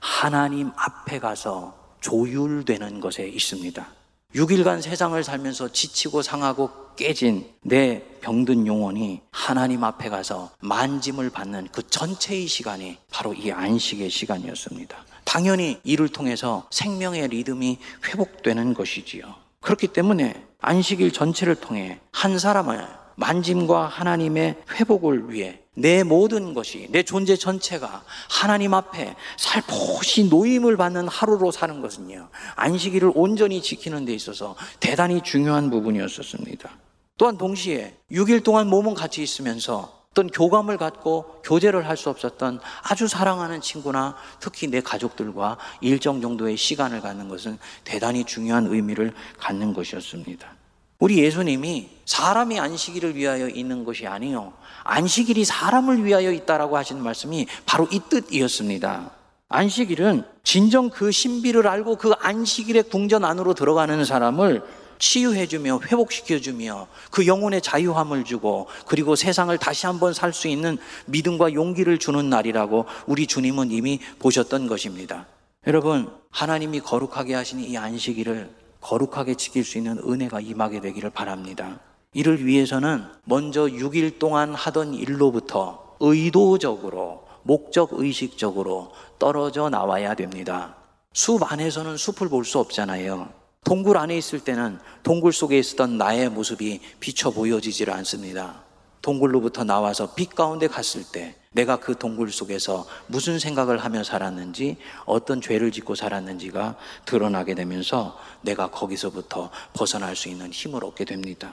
하나님 0.00 0.70
앞에 0.76 1.18
가서 1.18 1.74
조율되는 2.00 3.00
것에 3.00 3.26
있습니다. 3.26 3.86
6일간 4.34 4.82
세상을 4.82 5.24
살면서 5.24 5.72
지치고 5.72 6.20
상하고 6.20 6.70
깨진 6.94 7.46
내 7.62 8.02
병든 8.20 8.66
영혼이 8.66 9.22
하나님 9.30 9.82
앞에 9.82 10.10
가서 10.10 10.50
만짐을 10.60 11.30
받는 11.30 11.68
그 11.72 11.86
전체의 11.88 12.46
시간이 12.46 12.98
바로 13.10 13.32
이 13.32 13.50
안식의 13.50 14.10
시간이었습니다. 14.10 14.94
당연히 15.24 15.80
이를 15.84 16.10
통해서 16.10 16.66
생명의 16.70 17.28
리듬이 17.28 17.78
회복되는 18.04 18.74
것이지요. 18.74 19.24
그렇기 19.60 19.88
때문에 19.88 20.44
안식일 20.60 21.12
전체를 21.12 21.54
통해 21.54 21.98
한 22.12 22.38
사람을 22.38 22.86
만짐과 23.16 23.86
하나님의 23.86 24.56
회복을 24.74 25.32
위해 25.32 25.60
내 25.78 26.02
모든 26.02 26.54
것이, 26.54 26.88
내 26.90 27.04
존재 27.04 27.36
전체가 27.36 28.02
하나님 28.28 28.74
앞에 28.74 29.14
살포시 29.36 30.24
노임을 30.24 30.76
받는 30.76 31.06
하루로 31.06 31.52
사는 31.52 31.80
것은요, 31.80 32.28
안식일을 32.56 33.12
온전히 33.14 33.62
지키는 33.62 34.04
데 34.04 34.12
있어서 34.12 34.56
대단히 34.80 35.22
중요한 35.22 35.70
부분이었었습니다. 35.70 36.68
또한 37.16 37.38
동시에 37.38 37.96
6일 38.10 38.42
동안 38.42 38.68
몸은 38.68 38.94
같이 38.94 39.22
있으면서 39.22 39.98
어떤 40.10 40.28
교감을 40.28 40.78
갖고 40.78 41.40
교제를 41.44 41.86
할 41.86 41.96
수 41.96 42.10
없었던 42.10 42.60
아주 42.82 43.06
사랑하는 43.06 43.60
친구나 43.60 44.16
특히 44.40 44.66
내 44.66 44.80
가족들과 44.80 45.58
일정 45.80 46.20
정도의 46.20 46.56
시간을 46.56 47.00
갖는 47.00 47.28
것은 47.28 47.58
대단히 47.84 48.24
중요한 48.24 48.66
의미를 48.66 49.14
갖는 49.38 49.74
것이었습니다. 49.74 50.57
우리 50.98 51.18
예수님이 51.18 51.88
사람이 52.06 52.58
안식일을 52.58 53.14
위하여 53.14 53.48
있는 53.48 53.84
것이 53.84 54.06
아니요. 54.06 54.52
안식일이 54.82 55.44
사람을 55.44 56.04
위하여 56.04 56.32
있다라고 56.32 56.76
하시는 56.76 57.02
말씀이 57.02 57.46
바로 57.66 57.86
이 57.92 58.00
뜻이었습니다. 58.08 59.10
안식일은 59.48 60.24
진정 60.42 60.90
그 60.90 61.12
신비를 61.12 61.68
알고 61.68 61.96
그 61.96 62.12
안식일의 62.18 62.84
궁전 62.84 63.24
안으로 63.24 63.54
들어가는 63.54 64.04
사람을 64.04 64.62
치유해주며 64.98 65.80
회복시켜주며 65.86 66.88
그 67.12 67.28
영혼의 67.28 67.62
자유함을 67.62 68.24
주고 68.24 68.66
그리고 68.86 69.14
세상을 69.14 69.56
다시 69.58 69.86
한번 69.86 70.12
살 70.12 70.32
수 70.32 70.48
있는 70.48 70.78
믿음과 71.06 71.54
용기를 71.54 71.98
주는 71.98 72.28
날이라고 72.28 72.86
우리 73.06 73.28
주님은 73.28 73.70
이미 73.70 74.00
보셨던 74.18 74.66
것입니다. 74.66 75.26
여러분, 75.68 76.10
하나님이 76.30 76.80
거룩하게 76.80 77.34
하신 77.34 77.60
이 77.60 77.78
안식일을 77.78 78.50
거룩하게 78.80 79.34
지킬 79.34 79.64
수 79.64 79.78
있는 79.78 79.98
은혜가 79.98 80.40
임하게 80.40 80.80
되기를 80.80 81.10
바랍니다. 81.10 81.80
이를 82.14 82.44
위해서는 82.46 83.04
먼저 83.24 83.62
6일 83.66 84.18
동안 84.18 84.54
하던 84.54 84.94
일로부터 84.94 85.96
의도적으로, 86.00 87.24
목적 87.42 87.90
의식적으로 87.92 88.92
떨어져 89.18 89.68
나와야 89.68 90.14
됩니다. 90.14 90.76
숲 91.12 91.50
안에서는 91.50 91.96
숲을 91.96 92.28
볼 92.28 92.44
수 92.44 92.58
없잖아요. 92.58 93.28
동굴 93.64 93.98
안에 93.98 94.16
있을 94.16 94.40
때는 94.40 94.78
동굴 95.02 95.32
속에 95.32 95.58
있었던 95.58 95.98
나의 95.98 96.30
모습이 96.30 96.80
비춰 97.00 97.30
보여지질 97.30 97.90
않습니다. 97.90 98.62
동굴로부터 99.02 99.64
나와서 99.64 100.14
빛 100.14 100.34
가운데 100.34 100.68
갔을 100.68 101.02
때 101.12 101.34
내가 101.52 101.76
그 101.76 101.96
동굴 101.96 102.30
속에서 102.30 102.86
무슨 103.06 103.38
생각을 103.38 103.78
하며 103.78 104.04
살았는지 104.04 104.76
어떤 105.04 105.40
죄를 105.40 105.72
짓고 105.72 105.94
살았는지가 105.94 106.76
드러나게 107.04 107.54
되면서 107.54 108.18
내가 108.42 108.70
거기서부터 108.70 109.50
벗어날 109.72 110.14
수 110.14 110.28
있는 110.28 110.50
힘을 110.52 110.84
얻게 110.84 111.04
됩니다. 111.04 111.52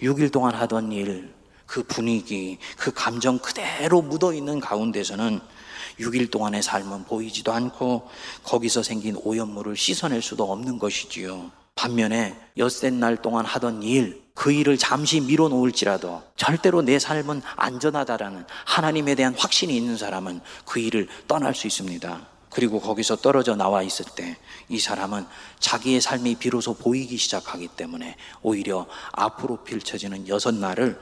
6일 0.00 0.32
동안 0.32 0.54
하던 0.54 0.92
일, 0.92 1.32
그 1.66 1.82
분위기, 1.84 2.58
그 2.76 2.92
감정 2.92 3.38
그대로 3.38 4.02
묻어 4.02 4.32
있는 4.34 4.60
가운데서는 4.60 5.40
6일 6.00 6.30
동안의 6.30 6.62
삶은 6.62 7.04
보이지도 7.04 7.52
않고 7.52 8.08
거기서 8.42 8.82
생긴 8.82 9.16
오염물을 9.16 9.76
씻어낼 9.76 10.22
수도 10.22 10.50
없는 10.50 10.78
것이지요. 10.78 11.50
반면에 11.74 12.36
엿새 12.58 12.90
날 12.90 13.16
동안 13.20 13.44
하던 13.44 13.82
일, 13.82 14.21
그 14.34 14.52
일을 14.52 14.78
잠시 14.78 15.20
미뤄 15.20 15.48
놓을지라도 15.48 16.22
절대로 16.36 16.82
내 16.82 16.98
삶은 16.98 17.42
안전하다라는 17.56 18.46
하나님에 18.64 19.14
대한 19.14 19.34
확신이 19.36 19.76
있는 19.76 19.96
사람은 19.96 20.40
그 20.64 20.80
일을 20.80 21.08
떠날 21.28 21.54
수 21.54 21.66
있습니다. 21.66 22.28
그리고 22.50 22.80
거기서 22.80 23.16
떨어져 23.16 23.56
나와 23.56 23.82
있을 23.82 24.04
때 24.14 24.36
이 24.68 24.78
사람은 24.78 25.26
자기의 25.60 26.00
삶이 26.00 26.36
비로소 26.36 26.74
보이기 26.74 27.18
시작하기 27.18 27.68
때문에 27.68 28.16
오히려 28.42 28.86
앞으로 29.12 29.64
펼쳐지는 29.64 30.28
여섯 30.28 30.54
날을 30.54 30.98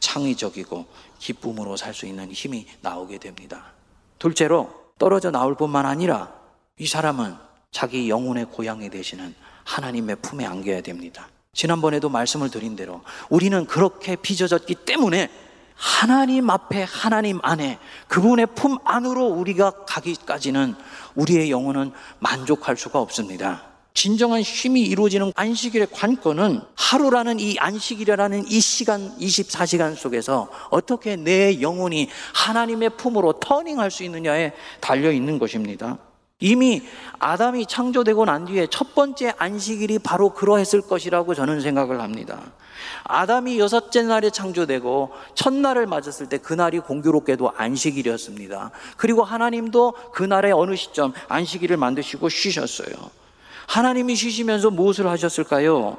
창의적이고 0.00 0.86
기쁨으로 1.18 1.76
살 1.78 1.94
수 1.94 2.04
있는 2.04 2.30
힘이 2.30 2.66
나오게 2.82 3.18
됩니다. 3.18 3.72
둘째로 4.18 4.92
떨어져 4.98 5.30
나올 5.30 5.56
뿐만 5.56 5.86
아니라 5.86 6.34
이 6.78 6.86
사람은 6.86 7.34
자기 7.70 8.10
영혼의 8.10 8.46
고향이 8.46 8.90
되시는 8.90 9.34
하나님의 9.64 10.16
품에 10.16 10.44
안겨야 10.44 10.82
됩니다. 10.82 11.28
지난번에도 11.54 12.08
말씀을 12.08 12.50
드린 12.50 12.76
대로 12.76 13.00
우리는 13.30 13.64
그렇게 13.66 14.16
빚어졌기 14.16 14.74
때문에 14.74 15.30
하나님 15.74 16.50
앞에 16.50 16.84
하나님 16.88 17.40
안에 17.42 17.78
그분의 18.08 18.48
품 18.54 18.78
안으로 18.84 19.26
우리가 19.26 19.84
가기까지는 19.86 20.74
우리의 21.14 21.50
영혼은 21.50 21.92
만족할 22.20 22.76
수가 22.76 23.00
없습니다. 23.00 23.74
진정한 23.94 24.42
쉼이 24.42 24.82
이루어지는 24.82 25.32
안식일의 25.36 25.88
관건은 25.92 26.60
하루라는 26.74 27.38
이 27.38 27.56
안식일이라는 27.58 28.46
이 28.48 28.60
시간 28.60 29.16
24시간 29.18 29.94
속에서 29.94 30.50
어떻게 30.70 31.14
내 31.14 31.60
영혼이 31.60 32.08
하나님의 32.34 32.96
품으로 32.96 33.34
터닝할 33.34 33.92
수 33.92 34.02
있느냐에 34.02 34.52
달려 34.80 35.12
있는 35.12 35.38
것입니다. 35.38 35.98
이미 36.40 36.82
아담이 37.20 37.66
창조되고 37.66 38.24
난 38.24 38.44
뒤에 38.44 38.66
첫 38.68 38.94
번째 38.94 39.34
안식일이 39.38 40.00
바로 40.00 40.30
그러했을 40.30 40.82
것이라고 40.82 41.34
저는 41.34 41.60
생각을 41.60 42.00
합니다. 42.00 42.40
아담이 43.04 43.58
여섯째 43.58 44.02
날에 44.02 44.30
창조되고 44.30 45.12
첫날을 45.34 45.86
맞았을 45.86 46.28
때 46.28 46.38
그날이 46.38 46.80
공교롭게도 46.80 47.52
안식일이었습니다. 47.56 48.72
그리고 48.96 49.22
하나님도 49.22 49.92
그날의 50.12 50.52
어느 50.52 50.74
시점 50.74 51.12
안식일을 51.28 51.76
만드시고 51.76 52.28
쉬셨어요. 52.28 52.94
하나님이 53.68 54.16
쉬시면서 54.16 54.70
무엇을 54.70 55.06
하셨을까요? 55.06 55.96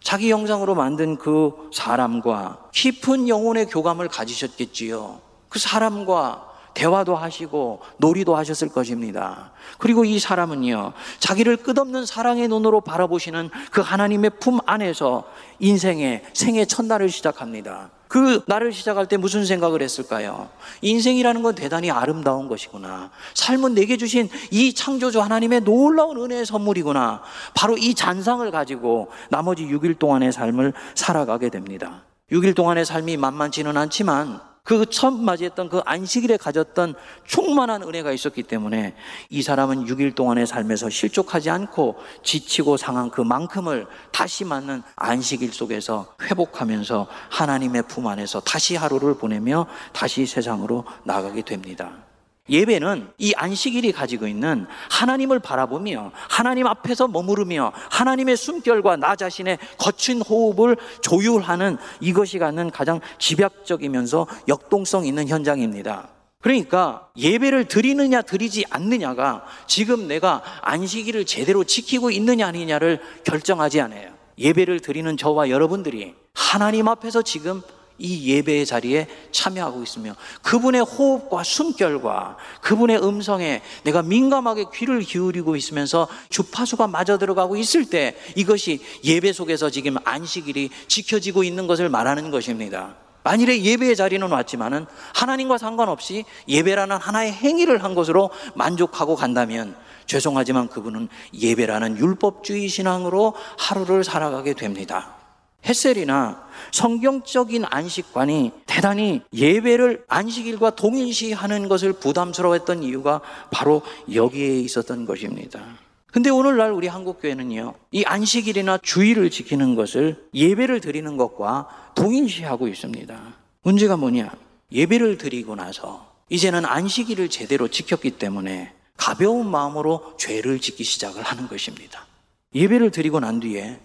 자기 0.00 0.30
형상으로 0.32 0.74
만든 0.74 1.16
그 1.16 1.70
사람과 1.72 2.68
깊은 2.72 3.28
영혼의 3.28 3.66
교감을 3.66 4.08
가지셨겠지요. 4.08 5.20
그 5.48 5.58
사람과 5.58 6.51
대화도 6.74 7.16
하시고 7.16 7.80
놀이도 7.98 8.36
하셨을 8.36 8.68
것입니다. 8.68 9.52
그리고 9.78 10.04
이 10.04 10.18
사람은요, 10.18 10.92
자기를 11.18 11.58
끝없는 11.58 12.06
사랑의 12.06 12.48
눈으로 12.48 12.80
바라보시는 12.80 13.50
그 13.70 13.80
하나님의 13.80 14.30
품 14.40 14.58
안에서 14.66 15.24
인생의 15.58 16.24
생의 16.32 16.66
첫날을 16.66 17.08
시작합니다. 17.08 17.90
그 18.12 18.42
날을 18.46 18.72
시작할 18.72 19.08
때 19.08 19.16
무슨 19.16 19.46
생각을 19.46 19.80
했을까요? 19.80 20.50
인생이라는 20.82 21.42
건 21.42 21.54
대단히 21.54 21.90
아름다운 21.90 22.46
것이구나. 22.46 23.10
삶은 23.32 23.72
내게 23.72 23.96
주신 23.96 24.28
이 24.50 24.74
창조주 24.74 25.22
하나님의 25.22 25.62
놀라운 25.62 26.18
은혜의 26.18 26.44
선물이구나. 26.44 27.22
바로 27.54 27.78
이 27.78 27.94
잔상을 27.94 28.50
가지고 28.50 29.10
나머지 29.30 29.64
6일 29.64 29.98
동안의 29.98 30.30
삶을 30.30 30.74
살아가게 30.94 31.48
됩니다. 31.48 32.02
6일 32.30 32.54
동안의 32.54 32.84
삶이 32.84 33.16
만만치는 33.16 33.78
않지만 33.78 34.51
그 34.64 34.86
처음 34.86 35.24
맞이했던 35.24 35.68
그 35.68 35.80
안식일에 35.84 36.36
가졌던 36.36 36.94
충만한 37.26 37.82
은혜가 37.82 38.12
있었기 38.12 38.44
때문에 38.44 38.94
이 39.28 39.42
사람은 39.42 39.86
6일 39.86 40.14
동안의 40.14 40.46
삶에서 40.46 40.88
실족하지 40.88 41.50
않고 41.50 41.96
지치고 42.22 42.76
상한 42.76 43.10
그만큼을 43.10 43.86
다시 44.12 44.44
맞는 44.44 44.82
안식일 44.94 45.52
속에서 45.52 46.14
회복하면서 46.22 47.08
하나님의 47.30 47.82
품 47.88 48.06
안에서 48.06 48.40
다시 48.40 48.76
하루를 48.76 49.14
보내며 49.14 49.66
다시 49.92 50.26
세상으로 50.26 50.84
나가게 51.04 51.42
됩니다. 51.42 52.11
예배는 52.52 53.08
이 53.16 53.32
안식일이 53.34 53.92
가지고 53.92 54.28
있는 54.28 54.66
하나님을 54.90 55.40
바라보며 55.40 56.12
하나님 56.28 56.66
앞에서 56.66 57.08
머무르며 57.08 57.72
하나님의 57.90 58.36
숨결과 58.36 58.96
나 58.96 59.16
자신의 59.16 59.58
거친 59.78 60.20
호흡을 60.20 60.76
조율하는 61.00 61.78
이것이 62.00 62.38
갖는 62.38 62.70
가장 62.70 63.00
집약적이면서 63.18 64.26
역동성 64.48 65.06
있는 65.06 65.28
현장입니다. 65.28 66.08
그러니까 66.42 67.08
예배를 67.16 67.68
드리느냐 67.68 68.20
드리지 68.20 68.66
않느냐가 68.68 69.44
지금 69.66 70.06
내가 70.06 70.42
안식일을 70.60 71.24
제대로 71.24 71.64
지키고 71.64 72.10
있느냐 72.10 72.48
아니냐를 72.48 73.00
결정하지 73.24 73.80
않아요. 73.80 74.10
예배를 74.38 74.80
드리는 74.80 75.16
저와 75.16 75.48
여러분들이 75.48 76.14
하나님 76.34 76.88
앞에서 76.88 77.22
지금 77.22 77.62
이 78.02 78.34
예배의 78.34 78.66
자리에 78.66 79.06
참여하고 79.30 79.82
있으며 79.82 80.14
그분의 80.42 80.82
호흡과 80.82 81.44
숨결과 81.44 82.36
그분의 82.60 83.02
음성에 83.02 83.62
내가 83.84 84.02
민감하게 84.02 84.66
귀를 84.74 85.00
기울이고 85.00 85.54
있으면서 85.54 86.08
주파수가 86.28 86.88
맞아 86.88 87.16
들어가고 87.16 87.56
있을 87.56 87.88
때 87.88 88.16
이것이 88.34 88.80
예배 89.04 89.32
속에서 89.32 89.70
지금 89.70 89.96
안식일이 90.04 90.70
지켜지고 90.88 91.44
있는 91.44 91.68
것을 91.68 91.88
말하는 91.88 92.30
것입니다. 92.32 92.96
만일에 93.24 93.62
예배의 93.62 93.94
자리는 93.94 94.28
왔지만은 94.28 94.86
하나님과 95.14 95.56
상관없이 95.56 96.24
예배라는 96.48 96.96
하나의 96.96 97.32
행위를 97.32 97.84
한 97.84 97.94
것으로 97.94 98.30
만족하고 98.54 99.14
간다면 99.14 99.76
죄송하지만 100.06 100.68
그분은 100.68 101.08
예배라는 101.32 101.98
율법주의 101.98 102.68
신앙으로 102.68 103.34
하루를 103.58 104.02
살아가게 104.02 104.54
됩니다. 104.54 105.21
햇셀이나 105.64 106.46
성경적인 106.72 107.64
안식관이 107.68 108.52
대단히 108.66 109.22
예배를 109.32 110.04
안식일과 110.08 110.70
동일시하는 110.70 111.68
것을 111.68 111.92
부담스러워했던 111.92 112.82
이유가 112.82 113.20
바로 113.50 113.82
여기에 114.12 114.60
있었던 114.60 115.04
것입니다. 115.04 115.60
근데 116.06 116.28
오늘날 116.28 116.72
우리 116.72 116.88
한국교회는요, 116.88 117.74
이 117.92 118.04
안식일이나 118.04 118.78
주일을 118.82 119.30
지키는 119.30 119.74
것을 119.76 120.28
예배를 120.34 120.80
드리는 120.80 121.16
것과 121.16 121.92
동일시하고 121.94 122.68
있습니다. 122.68 123.34
문제가 123.62 123.96
뭐냐? 123.96 124.30
예배를 124.72 125.16
드리고 125.16 125.54
나서 125.54 126.12
이제는 126.28 126.64
안식일을 126.64 127.28
제대로 127.30 127.68
지켰기 127.68 128.12
때문에 128.12 128.72
가벼운 128.96 129.50
마음으로 129.50 130.14
죄를 130.18 130.60
짓기 130.60 130.84
시작을 130.84 131.22
하는 131.22 131.48
것입니다. 131.48 132.06
예배를 132.54 132.90
드리고 132.90 133.20
난 133.20 133.40
뒤에 133.40 133.80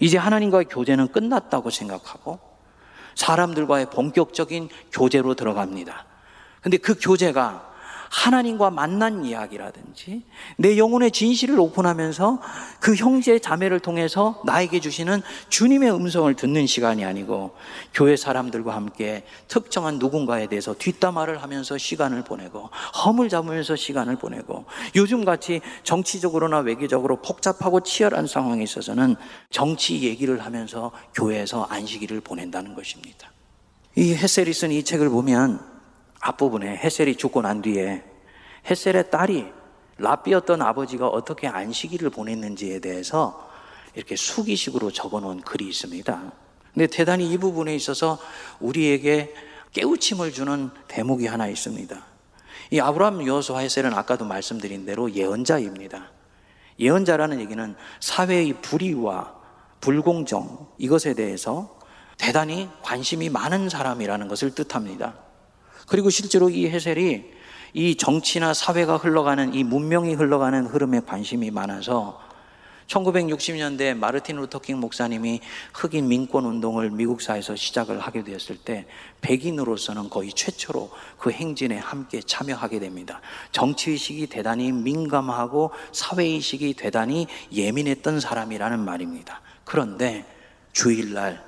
이제 0.00 0.18
하나님과의 0.18 0.66
교제는 0.66 1.08
끝났다고 1.08 1.70
생각하고 1.70 2.38
사람들과의 3.14 3.90
본격적인 3.90 4.68
교제로 4.92 5.34
들어갑니다. 5.34 6.06
근데 6.62 6.76
그 6.76 6.94
교제가 7.00 7.67
하나님과 8.10 8.70
만난 8.70 9.24
이야기라든지 9.24 10.22
내 10.56 10.78
영혼의 10.78 11.10
진실을 11.10 11.58
오픈하면서 11.58 12.40
그 12.80 12.94
형제 12.94 13.38
자매를 13.38 13.80
통해서 13.80 14.40
나에게 14.44 14.80
주시는 14.80 15.22
주님의 15.48 15.92
음성을 15.92 16.32
듣는 16.34 16.66
시간이 16.66 17.04
아니고 17.04 17.54
교회 17.94 18.16
사람들과 18.16 18.74
함께 18.74 19.24
특정한 19.48 19.98
누군가에 19.98 20.46
대해서 20.46 20.74
뒷담화를 20.74 21.42
하면서 21.42 21.76
시간을 21.76 22.24
보내고 22.24 22.70
허물 23.04 23.28
잡으면서 23.28 23.76
시간을 23.76 24.16
보내고 24.16 24.64
요즘 24.96 25.24
같이 25.24 25.60
정치적으로나 25.82 26.58
외교적으로 26.60 27.20
복잡하고 27.22 27.80
치열한 27.80 28.26
상황에 28.26 28.62
있어서는 28.62 29.16
정치 29.50 30.02
얘기를 30.02 30.44
하면서 30.44 30.92
교회에서 31.14 31.64
안식일을 31.64 32.20
보낸다는 32.20 32.74
것입니다. 32.74 33.30
이 33.96 34.14
헤세리 34.14 34.52
쓴이 34.52 34.84
책을 34.84 35.08
보면 35.08 35.77
앞부분에 36.20 36.76
헤셀이 36.76 37.16
죽고 37.16 37.42
난 37.42 37.62
뒤에 37.62 38.04
헤셀의 38.68 39.10
딸이 39.10 39.46
라비였던 39.98 40.62
아버지가 40.62 41.08
어떻게 41.08 41.48
안식일을 41.48 42.10
보냈는지에 42.10 42.80
대해서 42.80 43.48
이렇게 43.94 44.16
수기식으로 44.16 44.92
적어 44.92 45.20
놓은 45.20 45.40
글이 45.40 45.66
있습니다. 45.68 46.32
근데 46.72 46.86
대단히 46.86 47.30
이 47.30 47.38
부분에 47.38 47.74
있어서 47.74 48.18
우리에게 48.60 49.34
깨우침을 49.72 50.32
주는 50.32 50.70
대목이 50.86 51.26
하나 51.26 51.48
있습니다. 51.48 52.06
이 52.70 52.80
아브라함 52.80 53.26
여호수아 53.26 53.58
헤셀은 53.58 53.94
아까도 53.94 54.24
말씀드린 54.24 54.86
대로 54.86 55.12
예언자입니다. 55.12 56.10
예언자라는 56.78 57.40
얘기는 57.40 57.74
사회의 58.00 58.52
불의와 58.52 59.34
불공정 59.80 60.68
이것에 60.78 61.14
대해서 61.14 61.78
대단히 62.18 62.68
관심이 62.82 63.28
많은 63.30 63.68
사람이라는 63.68 64.28
것을 64.28 64.54
뜻합니다. 64.54 65.14
그리고 65.88 66.10
실제로 66.10 66.50
이 66.50 66.68
헤셀이 66.68 67.24
이 67.74 67.94
정치나 67.96 68.54
사회가 68.54 68.96
흘러가는 68.96 69.54
이 69.54 69.64
문명이 69.64 70.14
흘러가는 70.14 70.66
흐름에 70.66 71.00
관심이 71.00 71.50
많아서 71.50 72.20
1960년대 72.86 73.94
마르틴 73.94 74.36
루터킹 74.36 74.78
목사님이 74.78 75.40
흑인 75.74 76.08
민권 76.08 76.46
운동을 76.46 76.90
미국 76.90 77.20
사회에서 77.20 77.54
시작을 77.54 78.00
하게 78.00 78.24
되었을 78.24 78.56
때 78.56 78.86
백인으로서는 79.20 80.08
거의 80.08 80.32
최초로 80.32 80.90
그 81.18 81.30
행진에 81.30 81.76
함께 81.76 82.20
참여하게 82.20 82.80
됩니다. 82.80 83.20
정치의식이 83.52 84.28
대단히 84.28 84.72
민감하고 84.72 85.70
사회의식이 85.92 86.74
대단히 86.74 87.26
예민했던 87.52 88.20
사람이라는 88.20 88.80
말입니다. 88.80 89.42
그런데 89.64 90.24
주일날 90.72 91.44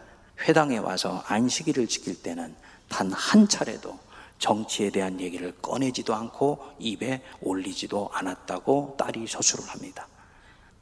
회당에 0.47 0.77
와서 0.77 1.25
안식일을 1.27 1.87
지킬 1.87 2.23
때는 2.23 2.55
단 2.91 3.11
한 3.13 3.49
차례도 3.49 4.10
정치에 4.41 4.91
대한 4.91 5.21
얘기를 5.21 5.53
꺼내지도 5.61 6.15
않고 6.15 6.75
입에 6.81 7.23
올리지도 7.43 8.11
않았다고 8.13 8.97
딸이 8.99 9.27
서술을 9.29 9.69
합니다. 9.69 10.09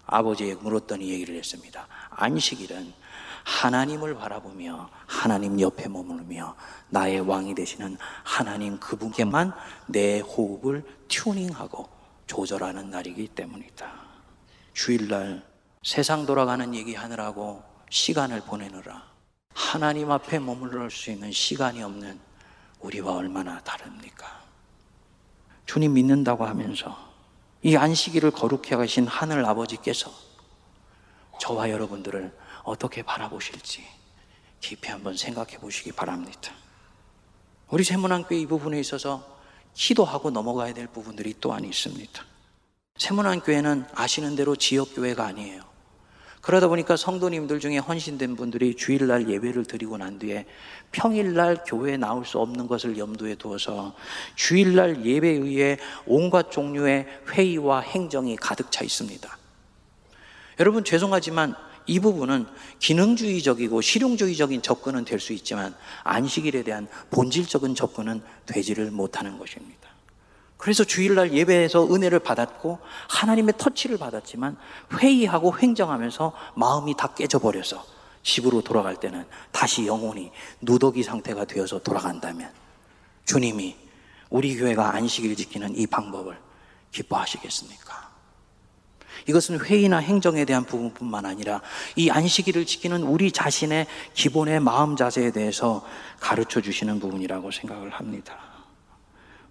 아버지에게 0.07 0.55
물었더니 0.55 1.11
얘기를 1.11 1.37
했습니다. 1.37 1.87
안식일은 2.11 2.93
하나님을 3.45 4.15
바라보며 4.15 4.89
하나님 5.07 5.61
옆에 5.61 5.89
머무르며 5.89 6.55
나의 6.89 7.21
왕이 7.21 7.55
되시는 7.55 7.99
하나님 8.23 8.79
그분께만 8.79 9.53
내 9.87 10.21
호흡을 10.21 10.85
튜닝하고 11.09 11.89
조절하는 12.27 12.91
날이기 12.91 13.29
때문이다. 13.29 13.91
주일날 14.73 15.43
세상 15.83 16.27
돌아가는 16.27 16.75
얘기 16.75 16.95
하느라고 16.95 17.63
시간을 17.91 18.43
보내느라 18.43 19.03
하나님 19.53 20.11
앞에 20.11 20.39
머무를 20.39 20.91
수 20.91 21.11
있는 21.11 21.33
시간이 21.33 21.83
없는 21.83 22.28
우리와 22.81 23.17
얼마나 23.17 23.61
다릅니까? 23.61 24.43
주님 25.67 25.95
믿는다고 25.95 26.47
하면서 26.47 26.97
이 27.63 27.77
안식일을 27.77 28.31
거룩해 28.31 28.77
가신 28.77 29.07
하늘 29.07 29.45
아버지께서 29.45 30.11
저와 31.41 31.71
여러분들을 31.71 32.37
어떻게 32.65 33.03
바라보실지 33.03 33.85
깊이 34.61 34.89
한번 34.91 35.17
생각해 35.17 35.59
보시기 35.59 35.93
바랍니다. 35.93 36.53
우리 37.69 37.85
세문안교회 37.85 38.41
이 38.41 38.47
부분에 38.47 38.79
있어서 38.81 39.39
기도하고 39.75 40.31
넘어가야 40.31 40.75
될 40.75 40.87
부분들이 40.87 41.35
또한 41.41 41.65
있습니다. 41.65 42.25
세문안교회는 42.97 43.87
아시는 43.95 44.37
대로 44.37 44.57
지역교회가 44.57 45.25
아니에요. 45.27 45.63
그러다 46.41 46.69
보니까 46.69 46.97
성도님들 46.97 47.61
중에 47.61 47.79
헌신된 47.79 48.37
분들이 48.37 48.75
주일날 48.75 49.29
예배를 49.29 49.65
드리고 49.65 49.99
난 49.99 50.19
뒤에 50.19 50.47
평일날 50.93 51.65
교회에 51.67 51.97
나올 51.97 52.25
수 52.25 52.39
없는 52.39 52.67
것을 52.67 52.97
염두에 52.97 53.35
두어서 53.35 53.95
주일날 54.35 55.05
예배에 55.05 55.33
의해 55.33 55.79
온갖 56.07 56.51
종류의 56.51 57.07
회의와 57.31 57.81
행정이 57.81 58.37
가득 58.37 58.71
차 58.71 58.85
있습니다. 58.85 59.37
여러분 60.61 60.85
죄송하지만 60.85 61.55
이 61.87 62.01
부분은 62.01 62.47
기능주의적이고 62.79 63.81
실용주의적인 63.81 64.63
접근은 64.63 65.05
될 65.05 65.19
수 65.21 65.33
있지만 65.33 65.75
안식일에 66.05 66.63
대한 66.63 66.87
본질적인 67.11 67.75
접근은 67.75 68.23
되지를 68.47 68.91
못하는 68.91 69.39
것입니다. 69.39 69.78
그래서 70.59 70.85
주일날 70.85 71.33
예배에서 71.33 71.95
은혜를 71.95 72.19
받았고 72.19 72.81
하나님의 73.09 73.55
터치를 73.57 73.97
받았지만 73.97 74.59
회의하고 74.93 75.57
횡정하면서 75.57 76.33
마음이 76.57 76.95
다 76.97 77.15
깨져버려서 77.15 77.87
집으로 78.25 78.61
돌아갈 78.61 78.97
때는 78.97 79.25
다시 79.53 79.87
영혼이 79.87 80.31
누더기 80.61 81.05
상태가 81.05 81.45
되어서 81.45 81.79
돌아간다면 81.79 82.53
주님이 83.25 83.77
우리 84.31 84.57
교회가 84.57 84.95
안식일 84.95 85.37
지키는 85.37 85.77
이 85.77 85.87
방법을 85.87 86.37
기뻐하시겠습니까? 86.91 88.09
이것은 89.27 89.61
회의나 89.61 89.99
행정에 89.99 90.45
대한 90.45 90.65
부분뿐만 90.65 91.25
아니라 91.25 91.61
이 91.97 92.11
안식일을 92.11 92.67
지키는 92.67 93.03
우리 93.05 93.31
자신의 93.31 93.87
기본의 94.15 94.61
마음 94.61 94.97
자세에 94.97 95.31
대해서 95.31 95.87
가르쳐 96.19 96.61
주시는 96.61 96.99
부분이라고 96.99 97.51
생각을 97.51 97.91
합니다. 97.91 98.58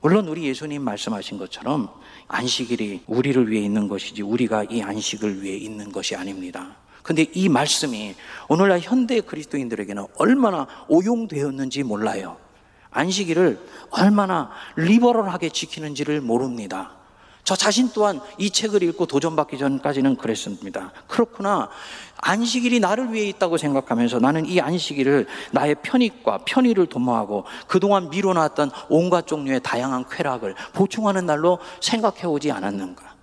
물론 0.08 0.30
우리 0.30 0.46
예수님 0.46 0.84
말씀하신 0.84 1.38
것처럼 1.38 1.89
안식일이 2.30 3.02
우리를 3.08 3.52
위해 3.52 3.65
있는 3.65 3.89
것이지 3.89 4.22
우리가 4.22 4.63
이 4.70 4.82
안식을 4.82 5.43
위해 5.43 5.58
있는 5.58 5.91
것이 5.91 6.15
아닙니다. 6.15 6.78
근데 7.04 7.26
이 7.34 7.50
말씀이 7.50 8.15
오늘날 8.48 8.80
현대 8.80 9.20
그리스도인들에게는 9.20 10.06
얼마나 10.17 10.65
오용되었는지 10.88 11.84
몰라요. 11.84 12.38
안식일을 12.91 13.60
얼마나 13.89 14.50
리버럴하게 14.78 15.50
지키는지를 15.50 16.22
모릅니다. 16.22 16.96
저 17.48 17.56
자신 17.56 17.90
또한 17.94 18.20
이 18.38 18.50
책을 18.50 18.84
읽고 18.84 19.06
도전받기 19.06 19.58
전까지는 19.58 20.18
그랬습니다. 20.18 20.92
그렇구나. 21.08 21.70
안식일이 22.18 22.82
나를 22.82 23.14
위해 23.14 23.30
있다고 23.30 23.56
생각하면서 23.56 24.20
나는 24.20 24.46
이 24.46 24.60
안식일을 24.60 25.28
나의 25.54 25.76
편익과 25.82 26.40
편의를 26.40 26.88
도모하고 26.88 27.46
그동안 27.70 28.10
미뤄놨던 28.10 28.72
온갖 28.90 29.28
종류의 29.28 29.62
다양한 29.64 30.10
쾌락을 30.10 30.56
보충하는 30.74 31.26
날로 31.26 31.60
생각해 31.80 32.26
오지 32.26 32.52
않았는가. 32.52 33.16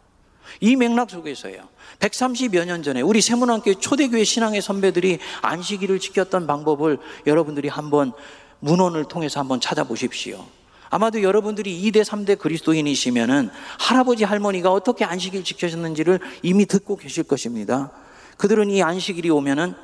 이 0.61 0.75
맥락 0.75 1.11
속에서요. 1.11 1.61
130여 1.99 2.65
년 2.65 2.83
전에 2.83 3.03
우리 3.03 3.21
세문안교회 3.21 3.75
초대교회 3.75 4.25
신앙의 4.25 4.63
선배들이 4.63 5.19
안식일을 5.43 6.01
지켰던 6.01 6.47
방법을 6.47 6.97
여러분들이 7.27 7.69
한번 7.69 8.15
문헌을 8.61 9.05
통해서 9.05 9.41
한번 9.41 9.61
찾아보십시오. 9.61 10.47
아마도 10.91 11.23
여러분들이 11.23 11.83
2대, 11.83 12.05
3대 12.05 12.39
그리스도인이시면은 12.39 13.51
할아버지, 13.79 14.25
할머니가 14.25 14.73
어떻게 14.73 15.05
안식일 15.05 15.45
지켜셨는지를 15.45 16.21
이미 16.43 16.67
듣고 16.67 16.97
계실 16.97 17.25
것입니다. 17.25 17.91
그들은 18.37 18.71
이 18.71 18.83
안식일이 18.83 19.31
오면은 19.31 19.75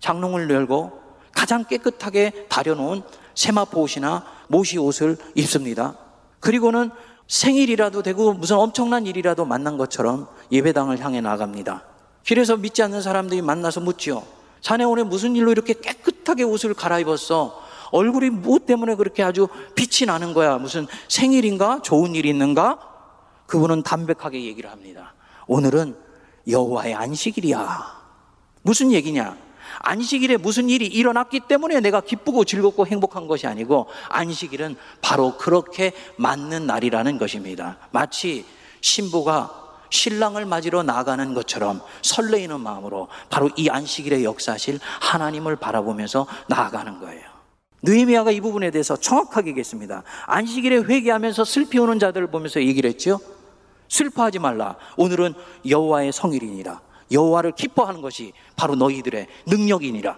장롱을 0.00 0.50
열고 0.50 1.00
가장 1.32 1.64
깨끗하게 1.64 2.46
다려놓은 2.48 3.02
세마포 3.34 3.80
옷이나 3.82 4.24
모시 4.48 4.78
옷을 4.78 5.16
입습니다. 5.34 5.96
그리고는 6.40 6.90
생일이라도 7.28 8.02
되고 8.02 8.32
무슨 8.32 8.56
엄청난 8.56 9.06
일이라도 9.06 9.44
만난 9.44 9.78
것처럼 9.78 10.26
예배당을 10.50 10.98
향해 10.98 11.20
나갑니다. 11.20 11.84
길에서 12.24 12.56
믿지 12.56 12.82
않는 12.82 13.02
사람들이 13.02 13.40
만나서 13.40 13.80
묻지요. 13.80 14.24
자네 14.60 14.84
오늘 14.84 15.04
무슨 15.04 15.36
일로 15.36 15.52
이렇게 15.52 15.74
깨끗하게 15.74 16.42
옷을 16.42 16.74
갈아입었어? 16.74 17.69
얼굴이 17.90 18.30
무엇 18.30 18.66
때문에 18.66 18.94
그렇게 18.94 19.22
아주 19.22 19.48
빛이 19.74 20.06
나는 20.06 20.34
거야? 20.34 20.58
무슨 20.58 20.86
생일인가? 21.08 21.80
좋은 21.82 22.14
일이 22.14 22.28
있는가? 22.28 22.78
그분은 23.46 23.82
담백하게 23.82 24.44
얘기를 24.44 24.70
합니다. 24.70 25.14
오늘은 25.46 25.96
여호와의 26.48 26.94
안식일이야. 26.94 28.00
무슨 28.62 28.92
얘기냐? 28.92 29.36
안식일에 29.80 30.36
무슨 30.36 30.68
일이 30.68 30.86
일어났기 30.86 31.40
때문에 31.40 31.80
내가 31.80 32.00
기쁘고 32.00 32.44
즐겁고 32.44 32.86
행복한 32.86 33.26
것이 33.26 33.46
아니고 33.46 33.86
안식일은 34.08 34.76
바로 35.00 35.36
그렇게 35.36 35.92
맞는 36.16 36.66
날이라는 36.66 37.18
것입니다. 37.18 37.78
마치 37.90 38.44
신부가 38.80 39.60
신랑을 39.90 40.46
맞으러 40.46 40.82
나가는 40.82 41.34
것처럼 41.34 41.80
설레이는 42.02 42.60
마음으로 42.60 43.08
바로 43.28 43.50
이 43.56 43.68
안식일의 43.68 44.24
역사실 44.24 44.78
하나님을 45.00 45.56
바라보면서 45.56 46.26
나아가는 46.46 47.00
거예요. 47.00 47.29
느헤미야가 47.82 48.30
이 48.30 48.40
부분에 48.40 48.70
대해서 48.70 48.96
정확하게 48.96 49.50
얘기했습니다. 49.50 50.02
안식일에 50.26 50.78
회개하면서 50.78 51.44
슬피 51.44 51.78
오는 51.78 51.98
자들을 51.98 52.26
보면서 52.28 52.60
얘기를 52.60 52.88
했죠. 52.88 53.18
슬퍼하지 53.88 54.38
말라. 54.38 54.76
오늘은 54.96 55.34
여호와의 55.68 56.12
성일이니라. 56.12 56.80
여호와를 57.10 57.52
기뻐하는 57.52 58.02
것이 58.02 58.32
바로 58.56 58.76
너희들의 58.76 59.26
능력이니라. 59.46 60.16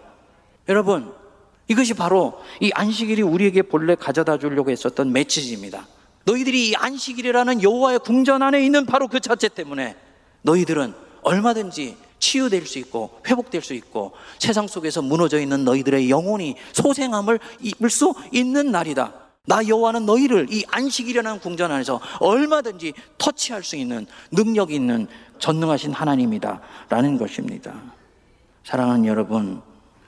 여러분, 0.68 1.12
이것이 1.68 1.94
바로 1.94 2.40
이 2.61 2.70
안식일이 2.75 3.22
우리에게 3.22 3.62
본래 3.62 3.94
가져다 3.94 4.38
주려고 4.38 4.70
했었던 4.70 5.12
메시지입니다. 5.12 5.87
너희들이 6.25 6.68
이 6.68 6.77
안식일이라는 6.77 7.62
여호와의 7.62 8.01
궁전 8.01 8.42
안에 8.42 8.64
있는 8.64 8.85
바로 8.87 9.09
그 9.09 9.20
자체 9.20 9.48
때문에 9.48 9.96
너희들은 10.42 10.94
얼마든지 11.22 11.96
치유될 12.23 12.67
수 12.67 12.79
있고 12.79 13.11
회복될 13.27 13.63
수 13.63 13.75
있고 13.75 14.13
세상 14.39 14.69
속에서 14.69 15.03
무너져 15.03 15.41
있는 15.41 15.65
너희들의 15.65 16.09
영혼이 16.09 16.55
소생함을 16.73 17.41
입을 17.61 17.91
수 17.91 18.15
있는 18.31 18.71
날이다. 18.71 19.13
나 19.45 19.67
여호와는 19.67 20.07
너희를 20.07 20.47
이 20.51 20.65
안식일이라는 20.69 21.41
궁전 21.41 21.73
안에서 21.73 22.01
얼마든지 22.21 22.93
터치할 23.19 23.65
수 23.65 23.75
있는 23.75 24.07
능력 24.31 24.71
있는 24.71 25.09
전능하신 25.41 25.93
하나님이다 25.93 26.61
라는 26.89 27.19
것입니다. 27.19 27.75
사랑하는 28.63 29.07
여러분, 29.07 29.61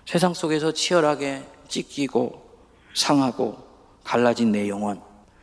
세상 0.07 0.33
속에서 0.33 0.73
치열하게 0.73 1.43
찢기고 1.67 2.45
상하고 2.95 3.59
갈라진 4.05 4.53
내 4.53 4.69
영혼, 4.69 5.01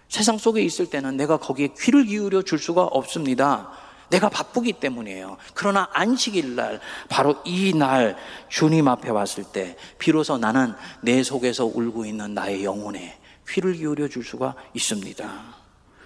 세상 0.08 0.38
속에 0.38 0.62
있을 0.62 0.90
때는 0.90 1.18
내가 1.18 1.36
거기에 1.36 1.70
귀를 1.78 2.06
기울여 2.06 2.44
줄 2.44 2.60
수가 2.60 2.84
없습니다. 2.84 3.72
내가 4.12 4.30
바쁘기 4.30 4.74
때문이에요. 4.74 5.38
그러나 5.56 5.90
안식일 5.94 6.56
날, 6.56 6.80
바로 7.10 7.36
이 7.46 7.74
날 7.74 8.16
주님 8.50 8.88
앞에 8.88 9.10
왔을 9.10 9.44
때, 9.44 9.76
비로소 9.98 10.38
나는 10.38 10.74
내 11.02 11.24
속에서 11.24 11.66
울고 11.66 12.06
있는 12.06 12.34
나의 12.34 12.64
영혼에 12.64 13.18
귀를 13.50 13.74
기울여 13.74 14.08
줄 14.10 14.24
수가 14.24 14.54
있습니다. 14.74 15.62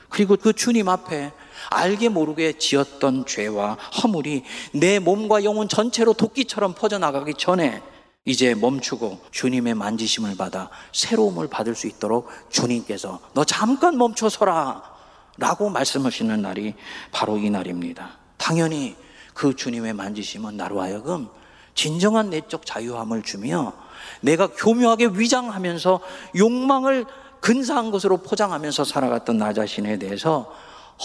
그리고 0.09 0.37
그 0.37 0.53
주님 0.53 0.87
앞에 0.87 1.31
알게 1.71 2.09
모르게 2.09 2.53
지었던 2.53 3.25
죄와 3.25 3.73
허물이 3.73 4.43
내 4.73 4.99
몸과 4.99 5.43
영혼 5.43 5.67
전체로 5.67 6.13
도끼처럼 6.13 6.73
퍼져나가기 6.75 7.33
전에 7.33 7.81
이제 8.23 8.55
멈추고 8.55 9.19
주님의 9.31 9.73
만지심을 9.73 10.37
받아 10.37 10.69
새로움을 10.93 11.47
받을 11.47 11.75
수 11.75 11.87
있도록 11.87 12.29
주님께서 12.49 13.19
너 13.33 13.43
잠깐 13.43 13.97
멈춰서라 13.97 14.94
라고 15.37 15.69
말씀하시는 15.69 16.41
날이 16.41 16.73
바로 17.11 17.37
이 17.37 17.49
날입니다. 17.49 18.17
당연히 18.37 18.95
그 19.33 19.55
주님의 19.55 19.93
만지심은 19.93 20.55
나로 20.55 20.81
하여금 20.81 21.27
진정한 21.73 22.29
내적 22.29 22.65
자유함을 22.65 23.23
주며 23.23 23.73
내가 24.21 24.47
교묘하게 24.47 25.07
위장하면서 25.07 25.99
욕망을 26.37 27.05
근사한 27.41 27.91
것으로 27.91 28.17
포장하면서 28.17 28.85
살아갔던 28.85 29.37
나 29.37 29.53
자신에 29.53 29.97
대해서 29.99 30.51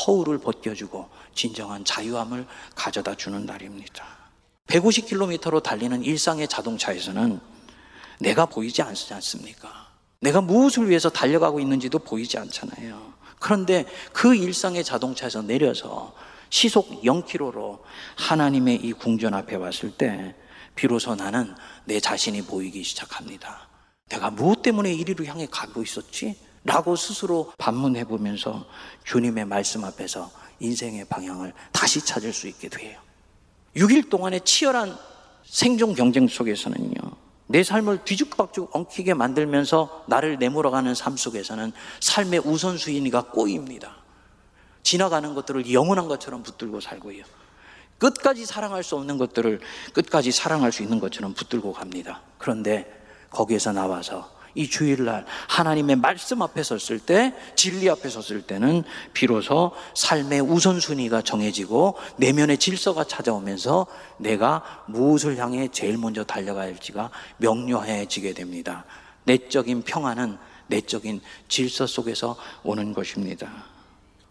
허울을 0.06 0.38
벗겨주고 0.38 1.08
진정한 1.34 1.84
자유함을 1.84 2.46
가져다 2.74 3.14
주는 3.16 3.44
날입니다. 3.44 4.04
150km로 4.68 5.62
달리는 5.62 6.02
일상의 6.04 6.46
자동차에서는 6.46 7.40
내가 8.20 8.46
보이지 8.46 8.82
않습니까? 8.82 9.88
내가 10.20 10.40
무엇을 10.40 10.88
위해서 10.88 11.08
달려가고 11.08 11.60
있는지도 11.60 11.98
보이지 11.98 12.38
않잖아요. 12.38 13.12
그런데 13.40 13.86
그 14.12 14.36
일상의 14.36 14.84
자동차에서 14.84 15.42
내려서 15.42 16.14
시속 16.50 17.02
0km로 17.02 17.80
하나님의 18.16 18.76
이 18.76 18.92
궁전 18.92 19.34
앞에 19.34 19.56
왔을 19.56 19.90
때 19.90 20.36
비로소 20.76 21.16
나는 21.16 21.54
내 21.84 21.98
자신이 21.98 22.42
보이기 22.42 22.84
시작합니다. 22.84 23.68
내가 24.08 24.30
무엇 24.30 24.62
때문에 24.62 24.92
이리로 24.92 25.24
향해 25.24 25.46
가고 25.50 25.82
있었지? 25.82 26.36
라고 26.64 26.94
스스로 26.94 27.52
반문해 27.56 28.04
보면서 28.04 28.66
주님의 29.04 29.46
말씀 29.46 29.84
앞에서 29.84 30.30
인생의 30.60 31.06
방향을 31.06 31.54
다시 31.72 32.04
찾을 32.04 32.32
수 32.32 32.46
있게 32.48 32.68
돼요. 32.68 33.00
6일 33.76 34.10
동안의 34.10 34.42
치열한 34.44 34.96
생존 35.44 35.94
경쟁 35.94 36.28
속에서는요, 36.28 37.00
내 37.50 37.64
삶을 37.64 38.04
뒤죽박죽 38.04 38.70
엉키게 38.76 39.14
만들면서 39.14 40.04
나를 40.06 40.38
내몰아가는 40.38 40.94
삶 40.94 41.16
속에서는 41.16 41.72
삶의 41.98 42.42
우선순위가 42.44 43.22
꼬입니다. 43.32 43.96
지나가는 44.84 45.34
것들을 45.34 45.72
영원한 45.72 46.06
것처럼 46.06 46.44
붙들고 46.44 46.80
살고요. 46.80 47.24
끝까지 47.98 48.46
사랑할 48.46 48.84
수 48.84 48.94
없는 48.94 49.18
것들을 49.18 49.60
끝까지 49.94 50.30
사랑할 50.30 50.70
수 50.70 50.84
있는 50.84 51.00
것처럼 51.00 51.34
붙들고 51.34 51.72
갑니다. 51.72 52.22
그런데 52.38 53.02
거기에서 53.30 53.72
나와서 53.72 54.30
이 54.54 54.68
주일날 54.68 55.24
하나님의 55.48 55.96
말씀 55.96 56.42
앞에 56.42 56.62
섰을 56.62 56.98
때, 56.98 57.34
진리 57.54 57.88
앞에 57.88 58.08
섰을 58.08 58.42
때는 58.42 58.84
비로소 59.12 59.72
삶의 59.94 60.40
우선순위가 60.40 61.22
정해지고 61.22 61.96
내면의 62.16 62.58
질서가 62.58 63.04
찾아오면서 63.04 63.86
내가 64.18 64.84
무엇을 64.86 65.38
향해 65.38 65.68
제일 65.70 65.98
먼저 65.98 66.24
달려가야 66.24 66.66
할지가 66.66 67.10
명료해지게 67.38 68.34
됩니다. 68.34 68.84
내적인 69.24 69.82
평안은 69.82 70.38
내적인 70.66 71.20
질서 71.48 71.86
속에서 71.86 72.36
오는 72.62 72.92
것입니다. 72.92 73.64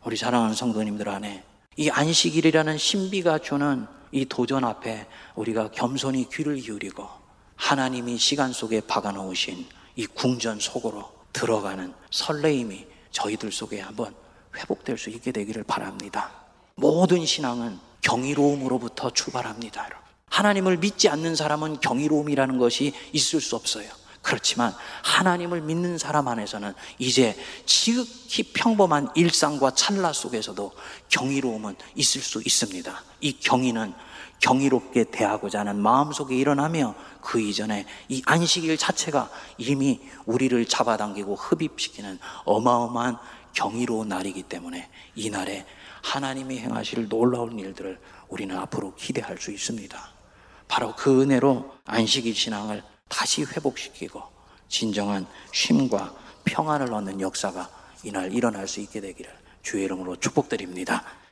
우리 0.04 0.16
사랑하는 0.16 0.56
성도님들 0.56 1.10
안에 1.10 1.44
이 1.76 1.90
안식일이라는 1.90 2.78
신비가 2.78 3.40
주는 3.40 3.86
이 4.12 4.26
도전 4.26 4.64
앞에 4.64 5.08
우리가 5.36 5.72
겸손히 5.72 6.28
귀를 6.30 6.56
기울이고 6.58 7.08
하나님이 7.56 8.18
시간 8.18 8.52
속에 8.54 8.82
박아 8.82 9.12
놓으신 9.12 9.66
이 10.00 10.08
궁전 10.08 10.62
속으로 10.62 11.12
들어가는 11.34 11.94
설레임이 12.10 12.88
저희들 13.12 13.52
속에 13.52 13.82
한번 13.82 14.16
회복될 14.56 14.98
수 14.98 15.10
있게 15.10 15.34
되기를 15.34 15.66
바랍니다. 15.66 16.32
모든 16.76 17.26
신앙은 17.26 17.78
경이로움으로부터 18.00 19.10
출발합니다, 19.10 19.84
여러분. 19.84 20.00
하나님을 20.30 20.78
믿지 20.78 21.10
않는 21.10 21.36
사람은 21.36 21.82
경이로움이라는 21.82 22.58
것이 22.60 22.94
있을 23.12 23.42
수 23.42 23.58
없어요. 23.58 23.90
그렇지만 24.22 24.74
하나님을 25.04 25.60
믿는 25.60 25.98
사람 25.98 26.30
안에서는 26.30 26.74
이제 26.98 27.38
지극히 27.66 28.44
평범한 28.54 29.10
일상과 29.16 29.72
찰나 29.72 30.14
속에서도 30.14 30.72
경이로움은 31.10 31.76
있을 31.96 32.22
수 32.22 32.42
있습니다. 32.46 33.04
이 33.20 33.34
경이는 33.34 33.94
경이롭게 34.40 35.06
대하고자 35.06 35.60
하는 35.60 35.82
마음속에 35.82 36.36
일어나며 36.36 36.96
그 37.22 37.40
이전에 37.40 37.86
이 38.08 38.22
안식일 38.26 38.78
자체가 38.78 39.30
이미 39.58 40.00
우리를 40.26 40.66
잡아당기고 40.66 41.36
흡입시키는 41.36 42.20
어마어마한 42.46 43.18
경이로운 43.54 44.08
날이기 44.08 44.44
때문에 44.44 44.90
이 45.16 45.30
날에 45.30 45.66
하나님이 46.04 46.60
행하실 46.60 47.10
놀라운 47.10 47.60
일들을 47.60 48.00
우리는 48.30 48.58
앞으로 48.58 48.96
기대할 48.96 49.38
수 49.38 49.52
있습니다. 49.52 50.00
바로 50.68 50.94
그 50.96 51.22
은혜로 51.22 51.74
안식일 51.86 52.36
신앙을 52.36 52.84
다시 53.10 53.44
회복시키고 53.44 54.22
진정한 54.70 55.26
쉼과 55.52 56.14
평안을 56.46 56.94
얻는 56.94 57.22
역사가 57.22 57.70
이날 58.04 58.32
일어날 58.34 58.68
수 58.68 58.80
있게 58.80 59.02
되기를 59.02 59.32
주의 59.62 59.84
이름으로 59.84 60.16
축복드립니다. 60.18 61.04